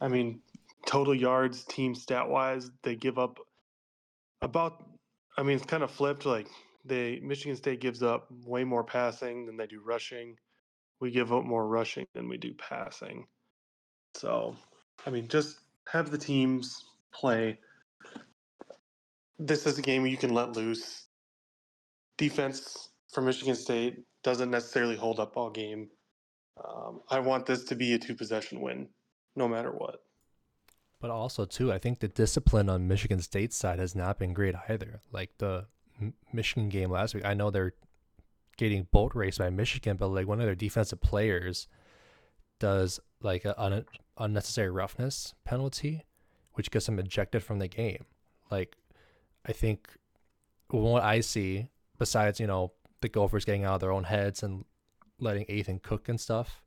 [0.00, 0.40] I mean,
[0.86, 3.38] total yards, team stat wise, they give up
[4.42, 4.84] about.
[5.36, 6.26] I mean, it's kind of flipped.
[6.26, 6.48] Like
[6.84, 10.36] they Michigan State gives up way more passing than they do rushing.
[11.00, 13.26] We give up more rushing than we do passing.
[14.14, 14.56] So,
[15.06, 15.58] I mean, just
[15.88, 17.58] have the teams play.
[19.38, 21.06] This is a game you can let loose.
[22.16, 25.88] Defense for Michigan State doesn't necessarily hold up all game.
[26.64, 28.88] Um, I want this to be a two possession win,
[29.34, 30.02] no matter what.
[31.00, 34.54] But also, too, I think the discipline on Michigan State's side has not been great
[34.68, 35.00] either.
[35.12, 35.66] Like the
[36.32, 37.74] Michigan game last week, I know they're
[38.56, 41.66] getting boat raced by Michigan, but like one of their defensive players
[42.60, 43.84] does like an un-
[44.18, 46.04] unnecessary roughness penalty,
[46.54, 48.04] which gets them ejected from the game.
[48.50, 48.76] Like,
[49.46, 49.88] I think
[50.68, 54.64] what I see, besides you know the Gophers getting out of their own heads and
[55.18, 56.62] letting Ethan cook and stuff,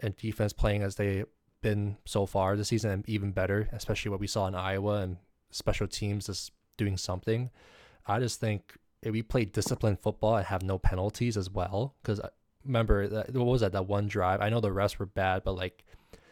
[0.00, 1.26] and defense playing as they've
[1.62, 5.16] been so far this season, and even better, especially what we saw in Iowa and
[5.50, 7.50] special teams just doing something.
[8.06, 12.20] I just think if we play disciplined football and have no penalties as well, because
[12.20, 12.28] uh,
[12.64, 14.40] remember that what was that that one drive?
[14.40, 15.84] I know the rest were bad, but like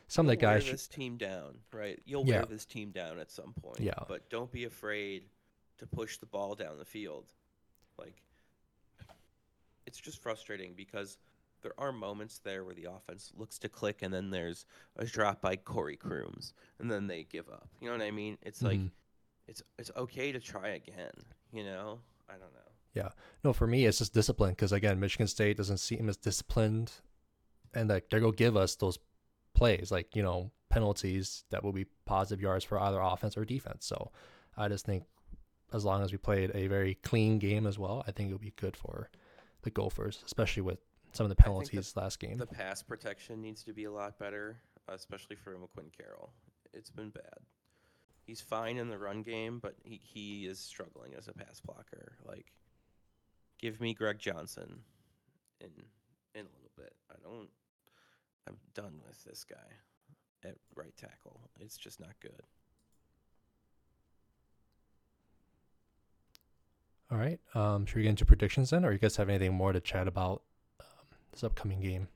[0.08, 0.66] some of the You'll wear guys.
[0.66, 2.00] sh- this team down, right?
[2.04, 2.36] You'll Yeah.
[2.38, 3.80] wear this team down at some point.
[3.80, 3.94] Yeah.
[4.08, 5.28] But don't be afraid
[5.78, 7.32] to push the ball down the field.
[7.98, 8.22] Like
[9.86, 11.18] it's just frustrating because
[11.62, 14.64] there are moments there where the offense looks to click and then there's
[14.96, 17.68] a drop by Corey Crooms and then they give up.
[17.80, 18.38] You know what I mean?
[18.42, 18.90] It's like Mhm.
[19.46, 21.12] it's it's okay to try again,
[21.52, 22.00] you know?
[22.28, 22.60] I don't know.
[22.94, 23.10] Yeah.
[23.44, 26.92] No, for me, it's just discipline because again, Michigan State doesn't seem as disciplined,
[27.74, 28.98] and like they're gonna give us those
[29.58, 33.86] plays, like you know penalties that will be positive yards for either offense or defense.
[33.86, 34.10] So
[34.56, 35.04] I just think
[35.72, 38.54] as long as we played a very clean game as well, I think it'll be
[38.56, 39.10] good for
[39.62, 40.78] the Gophers, especially with
[41.12, 42.38] some of the think the- penalties last game.
[42.38, 44.56] The pass protection needs to be a lot better,
[44.88, 46.32] especially for McQuinn Carroll.
[46.72, 47.38] It's been bad.
[48.24, 52.18] He's fine in the run game, but he, he is struggling as a pass blocker.
[52.26, 52.52] Like,
[53.58, 54.80] give me Greg Johnson
[55.60, 55.70] in
[56.34, 56.92] in a little bit.
[57.10, 57.48] I don't.
[58.48, 61.40] I'm done with this guy at right tackle.
[61.60, 62.42] It's just not good.
[67.10, 69.72] All right, um, should we get into predictions then, or you guys have anything more
[69.72, 70.42] to chat about
[70.80, 70.86] um,
[71.32, 72.06] this upcoming game?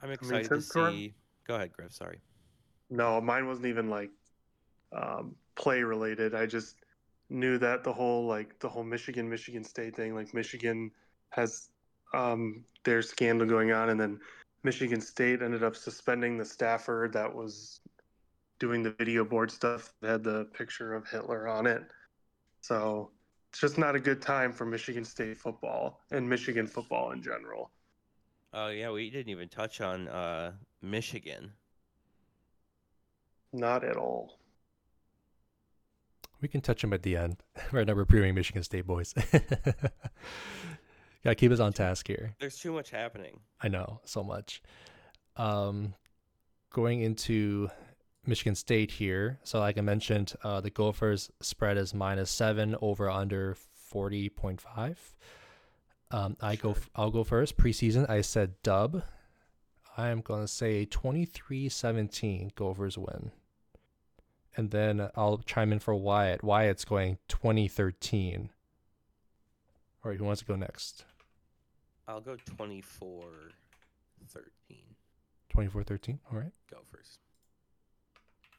[0.00, 1.14] I'm excited to since we're- see.
[1.46, 1.92] Go ahead, Griff.
[1.92, 2.20] Sorry.
[2.90, 4.10] No, mine wasn't even like
[4.92, 6.34] um, play related.
[6.34, 6.76] I just
[7.30, 10.90] knew that the whole like the whole Michigan Michigan State thing, like Michigan
[11.30, 11.70] has
[12.14, 14.20] um, their scandal going on, and then
[14.62, 17.80] Michigan State ended up suspending the staffer that was
[18.58, 21.82] doing the video board stuff that had the picture of Hitler on it.
[22.60, 23.10] So
[23.50, 27.70] it's just not a good time for Michigan State football and Michigan football in general.
[28.52, 31.52] Oh yeah, we didn't even touch on uh, Michigan.
[33.52, 34.38] Not at all.
[36.40, 37.36] We can touch them at the end.
[37.72, 39.14] right now, we're previewing Michigan State boys.
[41.24, 42.34] Gotta keep us on task here.
[42.38, 43.40] There's too much happening.
[43.60, 44.62] I know so much.
[45.36, 45.94] Um,
[46.70, 47.70] going into
[48.26, 49.38] Michigan State here.
[49.42, 54.60] So, like I mentioned, uh, the Gophers spread is minus seven over under forty point
[54.60, 55.14] five.
[56.10, 56.74] Um, I go.
[56.74, 56.82] Sure.
[56.82, 57.56] f- I'll go first.
[57.56, 59.02] Preseason, I said dub.
[59.96, 63.30] I am gonna say 23-17 Gophers win.
[64.56, 66.42] And then I'll chime in for Wyatt.
[66.42, 68.50] Wyatt's going 2013.
[70.04, 71.04] All right, who wants to go next?
[72.06, 73.22] I'll go 24
[74.28, 74.78] 13.
[75.54, 76.18] 24-13.
[76.32, 76.50] All right.
[76.70, 77.18] Gophers.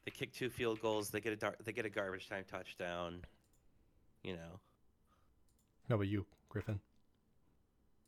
[0.05, 1.09] They kick two field goals.
[1.09, 3.21] They get a dar- they get a garbage time touchdown.
[4.23, 4.59] You know,
[5.89, 6.79] How about you, Griffin?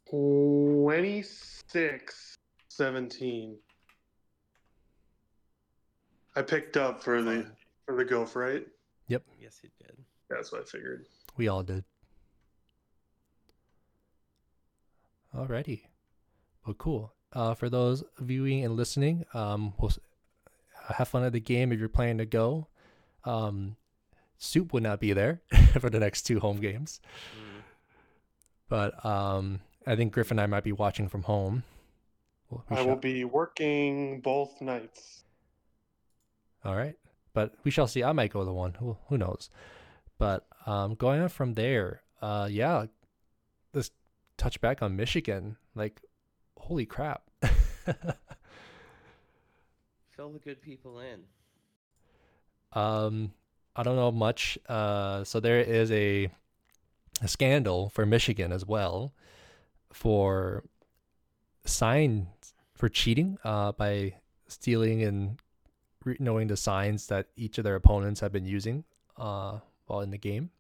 [0.10, 2.38] 26
[2.70, 3.58] 17
[6.38, 7.46] i picked up for the
[7.86, 8.66] for the golf right
[9.10, 9.24] Yep.
[9.42, 9.98] yes, he did.
[10.30, 11.84] that's what i figured We all did.
[15.38, 15.82] Alrighty.
[16.66, 17.14] Well, cool.
[17.34, 19.92] Uh, for those viewing and listening, um, we'll
[20.96, 22.68] have fun at the game if you're planning to go.
[23.24, 23.76] Um,
[24.38, 25.42] Soup would not be there
[25.80, 27.02] for the next two home games,
[27.36, 27.62] Mm.
[28.70, 31.64] but um, I think Griffin and I might be watching from home.
[32.50, 35.24] Well, we i will be working both nights
[36.64, 36.96] All right,
[37.34, 38.04] but we shall see.
[38.04, 38.76] I might go the one.
[38.76, 39.50] Who who knows?
[40.18, 42.86] But um, going on from there, uh, yeah,
[44.38, 45.58] touch back on Michigan.
[45.76, 46.02] Like,
[46.58, 47.24] holy crap!
[50.12, 51.24] Fill the good people in.
[52.74, 53.34] um,
[53.76, 54.58] I don't know much.
[54.68, 56.30] Uh, so there is a,
[57.22, 59.14] a scandal for Michigan as well,
[59.94, 60.64] for
[61.66, 62.28] sign
[62.74, 63.38] for cheating.
[63.44, 64.16] Uh, by
[64.48, 65.40] stealing and
[66.04, 68.84] re- knowing the signs that each of their opponents have been using.
[69.18, 70.52] Uh, while in the game.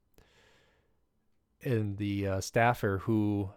[1.63, 3.49] And the uh, staffer who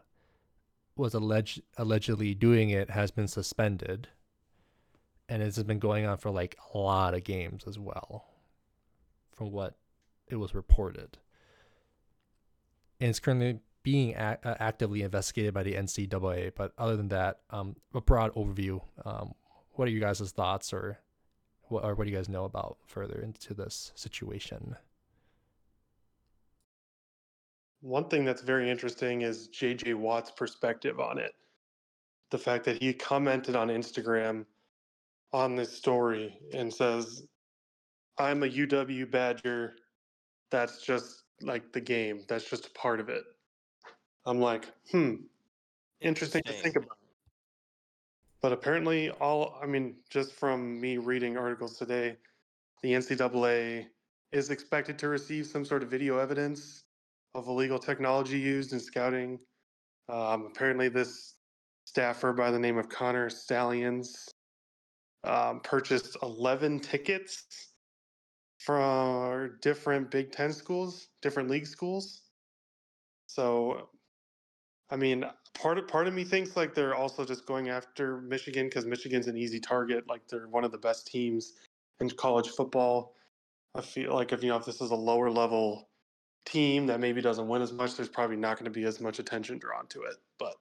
[1.01, 4.09] was alleged allegedly doing it has been suspended,
[5.29, 8.27] and this has been going on for like a lot of games as well,
[9.33, 9.77] from what
[10.29, 11.19] it was reported.
[13.01, 16.53] And it's currently being uh, actively investigated by the NCAA.
[16.55, 18.83] But other than that, um, a broad overview.
[19.05, 19.33] Um,
[19.73, 20.99] what are you guys' thoughts, or
[21.69, 24.77] what, or what do you guys know about further into this situation?
[27.81, 31.33] One thing that's very interesting is jj watt's perspective on it.
[32.31, 34.45] The fact that he commented on instagram
[35.33, 37.23] on this story and says
[38.19, 39.77] i'm a uw badger.
[40.51, 42.25] That's just like the game.
[42.29, 43.23] That's just a part of it.
[44.27, 45.15] I'm like hmm.
[46.01, 46.97] Interesting to think about.
[48.43, 52.17] But apparently all i mean just from me reading articles today
[52.83, 53.87] the ncaa
[54.33, 56.85] is expected to receive some sort of video evidence
[57.35, 59.39] of illegal technology used in scouting
[60.11, 61.35] um, apparently this
[61.85, 64.29] staffer by the name of Connor Stalions
[65.25, 67.45] um, purchased 11 tickets
[68.59, 72.23] from different Big Ten schools, different league schools.
[73.27, 73.89] So,
[74.91, 75.25] I mean,
[75.55, 79.29] part of part of me thinks like they're also just going after Michigan because Michigan's
[79.29, 80.09] an easy target.
[80.09, 81.53] Like they're one of the best teams
[82.01, 83.15] in college football.
[83.77, 85.90] I feel like if you know if this is a lower level
[86.45, 89.19] team that maybe doesn't win as much, there's probably not going to be as much
[89.19, 90.17] attention drawn to it.
[90.39, 90.55] But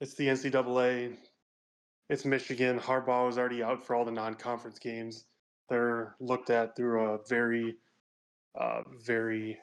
[0.00, 1.16] it's the NCAA.
[2.08, 2.78] It's Michigan.
[2.78, 5.24] Harbaugh is already out for all the non-conference games.
[5.68, 7.76] They're looked at through a very,
[8.58, 9.58] uh, very.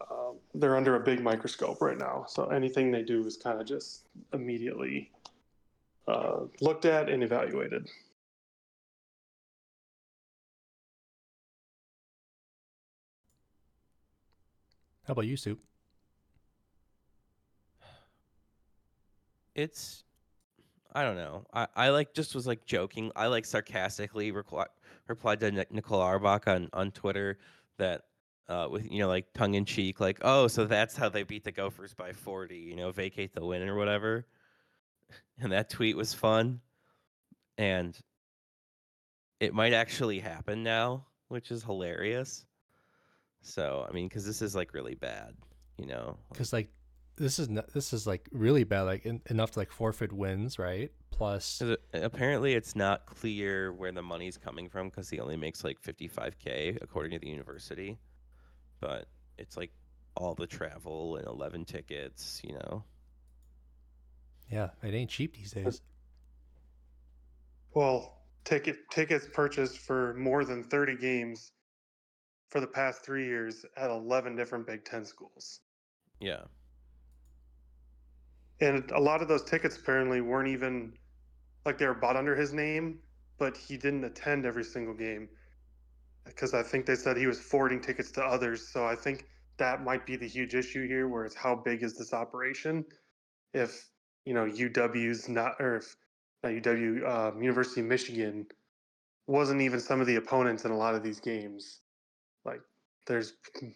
[0.00, 2.24] Uh, they're under a big microscope right now.
[2.28, 5.10] So anything they do is kind of just immediately
[6.08, 7.88] uh, looked at and evaluated.
[15.06, 15.60] How about you, Soup?
[19.54, 20.04] It's
[20.94, 21.44] I don't know.
[21.52, 23.10] I, I like just was like joking.
[23.16, 24.66] I like sarcastically repli-
[25.08, 27.38] replied to Nicole Auerbach on, on Twitter
[27.78, 28.02] that
[28.48, 31.44] uh, with you know like tongue in cheek, like oh so that's how they beat
[31.44, 34.26] the Gophers by forty, you know vacate the win or whatever.
[35.40, 36.60] And that tweet was fun,
[37.58, 37.98] and
[39.40, 42.46] it might actually happen now, which is hilarious.
[43.44, 45.34] So I mean, because this is like really bad,
[45.78, 46.16] you know.
[46.32, 46.68] Because like
[47.16, 50.58] this is not, this is like really bad, like en- enough to like forfeit wins,
[50.58, 50.90] right?
[51.10, 55.62] Plus, it- apparently, it's not clear where the money's coming from because he only makes
[55.62, 57.98] like 55k according to the university.
[58.80, 59.06] But
[59.38, 59.72] it's like
[60.16, 62.84] all the travel and 11 tickets, you know.
[64.50, 65.82] yeah, it ain't cheap these days.
[67.74, 71.52] Well, ticket tickets purchased for more than 30 games
[72.54, 75.58] for the past three years at 11 different Big Ten schools.
[76.20, 76.42] Yeah.
[78.60, 80.92] And a lot of those tickets apparently weren't even
[81.66, 83.00] like they were bought under his name,
[83.38, 85.28] but he didn't attend every single game
[86.24, 88.68] because I think they said he was forwarding tickets to others.
[88.68, 89.26] So I think
[89.56, 92.84] that might be the huge issue here, where it's how big is this operation?
[93.52, 93.88] If
[94.26, 95.96] you know UW's not, or if
[96.44, 98.46] not UW, um, University of Michigan
[99.26, 101.80] wasn't even some of the opponents in a lot of these games.
[102.44, 102.60] Like,
[103.06, 103.34] there's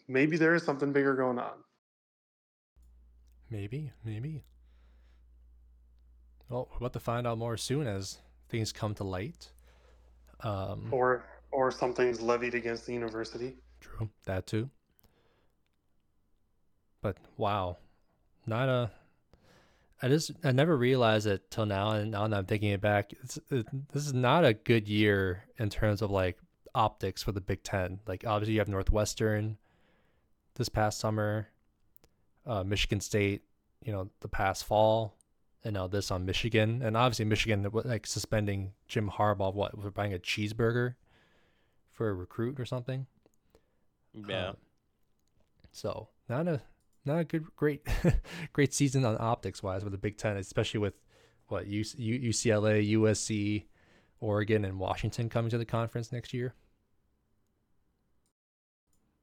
[0.08, 1.54] maybe there is something bigger going on.
[3.50, 4.44] Maybe, maybe.
[6.48, 9.50] Well, we're about to find out more soon as things come to light.
[10.40, 13.56] Um, or or something's levied against the university.
[13.80, 14.70] True, that too.
[17.02, 17.78] But wow,
[18.46, 18.90] not a.
[20.00, 23.12] I just I never realized it till now, and now that I'm thinking it back,
[23.22, 26.38] it's it, this is not a good year in terms of like
[26.74, 28.00] optics for the Big Ten.
[28.06, 29.58] Like obviously you have Northwestern
[30.54, 31.48] this past summer,
[32.46, 33.42] uh, Michigan State,
[33.82, 35.14] you know, the past fall,
[35.64, 40.14] and now this on Michigan, and obviously Michigan like suspending Jim Harbaugh what for buying
[40.14, 40.94] a cheeseburger
[41.92, 43.06] for a recruit or something.
[44.14, 44.48] Yeah.
[44.48, 44.56] Um,
[45.72, 46.62] so not a
[47.04, 47.86] not a good great
[48.52, 50.94] great season on optics wise with the Big Ten, especially with
[51.48, 53.64] what UCLA, USC,
[54.20, 56.54] Oregon, and Washington coming to the conference next year.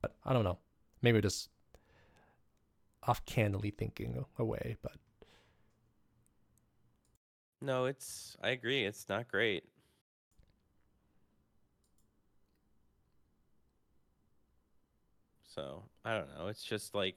[0.01, 0.59] But I don't know.
[1.01, 1.49] Maybe just
[3.03, 4.93] off candidly thinking away, but
[7.61, 8.37] no, it's.
[8.43, 8.83] I agree.
[8.85, 9.63] It's not great.
[15.43, 16.47] So I don't know.
[16.47, 17.15] It's just like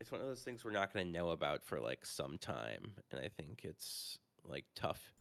[0.00, 2.92] it's one of those things we're not going to know about for like some time,
[3.10, 5.15] and I think it's like tough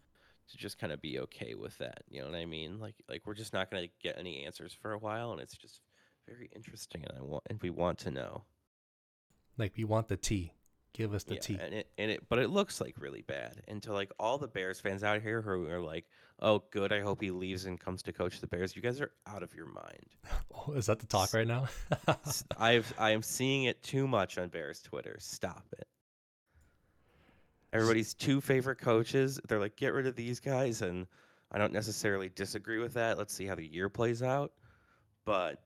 [0.52, 2.04] to just kind of be okay with that.
[2.10, 2.80] You know what I mean?
[2.80, 5.58] Like like we're just not going to get any answers for a while, and it's
[5.58, 5.82] just
[6.28, 8.44] very interesting, and I want and we want to know.
[9.58, 10.54] like we want the tea.
[10.94, 11.58] Give us the yeah, tea.
[11.60, 13.62] and it and it, but it looks like really bad.
[13.68, 16.06] And to like all the Bears fans out here who are like,
[16.40, 19.12] "Oh, good, I hope he leaves and comes to coach the Bears." You guys are
[19.28, 20.08] out of your mind.
[20.68, 21.68] Oh, is that the talk right now?
[22.58, 25.18] I've I am seeing it too much on Bears Twitter.
[25.20, 25.88] Stop it.
[27.76, 29.40] Everybody's two favorite coaches.
[29.48, 31.08] They're like, get rid of these guys, and
[31.52, 33.18] I don't necessarily disagree with that.
[33.18, 34.52] Let's see how the year plays out.
[35.26, 35.62] But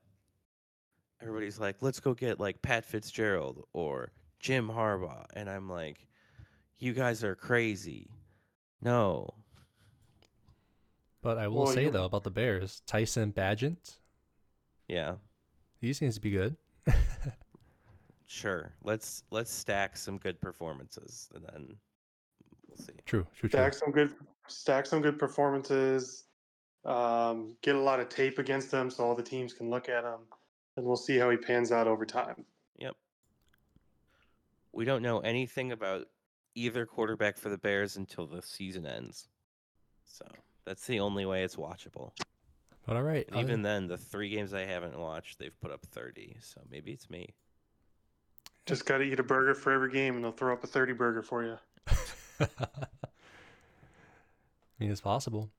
[1.20, 6.06] everybody's like, let's go get like Pat Fitzgerald or Jim Harbaugh, and I'm like,
[6.78, 8.08] you guys are crazy.
[8.82, 9.34] No,
[11.22, 13.98] but I will Well, say you- though about the Bears, Tyson Bagent,
[14.88, 15.16] yeah,
[15.80, 16.56] he seems to be good.
[18.26, 18.72] sure.
[18.82, 21.76] Let's let's stack some good performances, and then
[23.12, 23.22] we'll.
[23.22, 23.58] True, true, true.
[23.58, 24.14] Stack some good
[24.48, 26.24] stack some good performances.
[26.84, 30.04] Um, get a lot of tape against them so all the teams can look at
[30.04, 30.20] him,
[30.76, 32.44] and we'll see how he pans out over time.
[32.78, 32.96] Yep.
[34.72, 36.06] We don't know anything about
[36.54, 39.28] either quarterback for the Bears until the season ends.
[40.04, 40.26] So
[40.64, 42.12] that's the only way it's watchable.
[42.86, 43.28] But all right.
[43.28, 46.38] And even then, the three games I haven't watched, they've put up 30.
[46.40, 47.34] So maybe it's me.
[48.66, 50.94] Just got to eat a burger for every game, and they'll throw up a 30
[50.94, 51.58] burger for you.
[52.58, 52.86] I
[54.78, 55.50] mean, it's possible.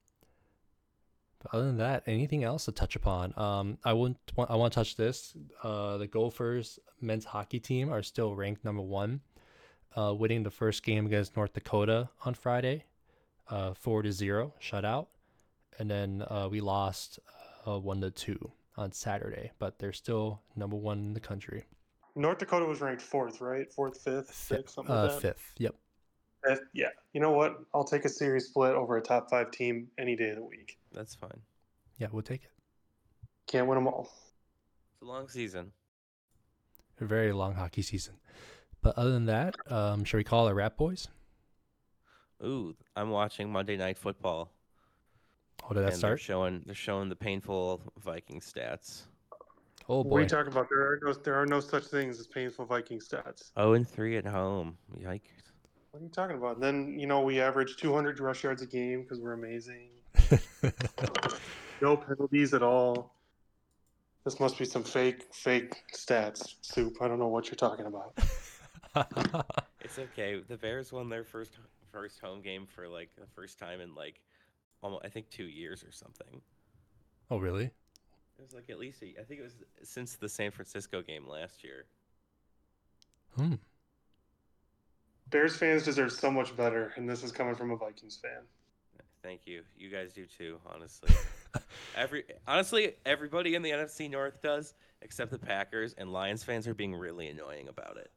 [1.42, 3.34] But other than that, anything else to touch upon?
[3.38, 4.18] Um, I wouldn't.
[4.36, 5.36] Want, I want to touch this.
[5.64, 9.22] Uh, the Gophers men's hockey team are still ranked number one,
[9.96, 12.86] uh, winning the first game against North Dakota on Friday,
[13.50, 15.08] uh, four to zero shutout,
[15.80, 17.20] and then uh, we lost
[17.68, 19.52] uh, one to two on Saturday.
[19.58, 21.66] But they're still number one in the country.
[22.16, 23.72] North Dakota was ranked fourth, right?
[23.72, 25.22] Fourth, fifth, sixth, something uh, like that.
[25.22, 25.54] Fifth.
[25.58, 25.76] Yep.
[26.46, 26.88] Fifth, yeah.
[27.14, 27.60] You know what?
[27.74, 30.78] I'll take a series split over a top five team any day of the week.
[30.92, 31.42] That's fine.
[31.98, 32.52] Yeah, we'll take it.
[33.48, 34.10] Can't win them all.
[34.94, 35.72] It's a long season.
[37.00, 38.16] A very long hockey season.
[38.82, 41.08] But other than that, um, shall we call it Rat Boys?
[42.44, 44.52] Ooh, I'm watching Monday Night Football.
[45.64, 46.22] Oh, did that and they're start?
[46.22, 49.04] showing they're showing the painful Viking stats.
[49.88, 50.10] Oh boy.
[50.10, 50.22] What are boy.
[50.22, 50.68] you talking about?
[50.70, 53.52] There are no there are no such things as painful Viking stats.
[53.56, 54.78] Oh and three at home.
[55.00, 55.51] Yikes.
[55.92, 56.60] What are you talking about?
[56.60, 59.89] Then you know we average 200 rush yards a game because we're amazing.
[61.82, 63.16] No penalties at all.
[64.24, 66.98] This must be some fake fake stats, soup.
[67.02, 68.18] I don't know what you're talking about.
[69.84, 70.42] It's okay.
[70.48, 71.58] The Bears won their first
[71.92, 74.22] first home game for like the first time in like
[74.84, 76.42] almost I think two years or something.
[77.30, 77.66] oh really?
[77.66, 81.28] It was like at least a, I think it was since the San Francisco game
[81.28, 81.86] last year.
[83.38, 83.56] Hmm.
[85.32, 88.42] Bears fans deserve so much better, and this is coming from a Vikings fan.
[89.24, 89.62] Thank you.
[89.78, 91.14] You guys do too, honestly.
[91.96, 96.74] Every honestly, everybody in the NFC North does, except the Packers and Lions fans are
[96.74, 98.12] being really annoying about it.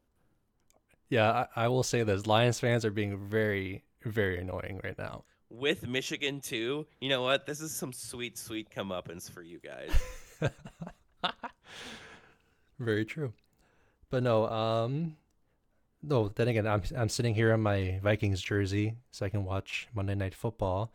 [1.11, 5.25] Yeah, I, I will say this: Lions fans are being very, very annoying right now.
[5.51, 7.47] With Michigan too, you know what?
[7.47, 9.91] This is some sweet, sweet comeuppance for you guys.
[12.79, 13.33] very true.
[14.11, 15.17] But no, um,
[16.07, 16.28] no.
[16.28, 20.14] Then again, I'm I'm sitting here in my Vikings jersey, so I can watch Monday
[20.14, 20.92] Night Football.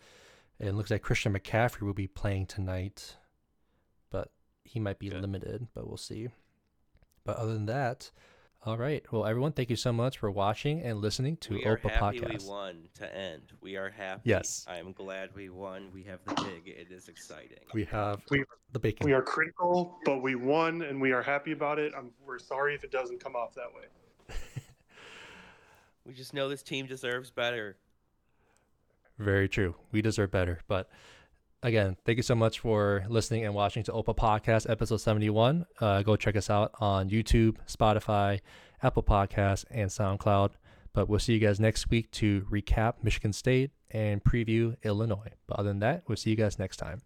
[0.60, 3.16] And it looks like Christian McCaffrey will be playing tonight,
[4.12, 4.30] but
[4.64, 5.22] he might be Good.
[5.22, 5.68] limited.
[5.74, 6.30] But we'll see.
[7.24, 8.12] But other than that,
[8.66, 9.06] all right.
[9.12, 12.20] Well, everyone, thank you so much for watching and listening to we are OPA happy
[12.20, 12.44] Podcast.
[12.44, 13.44] we won to end.
[13.62, 14.22] We are happy.
[14.26, 14.66] Yes.
[14.68, 15.90] I am glad we won.
[15.94, 16.64] We have the pig.
[16.66, 17.60] It is exciting.
[17.74, 18.44] We have We-
[18.74, 19.06] the bacon.
[19.06, 21.94] We are critical, but we won, and we are happy about it.
[21.98, 23.86] I'm, we're sorry if it doesn't come off that way.
[26.10, 27.78] We just know this team deserves better.
[29.20, 29.76] Very true.
[29.92, 30.60] We deserve better.
[30.68, 30.90] But
[31.62, 35.68] again, thank you so much for listening and watching to Ope a Podcast episode 71.
[35.80, 38.40] Uh, go check us out on YouTube, Spotify,
[38.82, 40.54] Apple Podcasts, and SoundCloud.
[40.94, 45.34] But we'll see you guys next week to recap Michigan State and preview Illinois.
[45.46, 47.04] But other than that, we'll see you guys next time.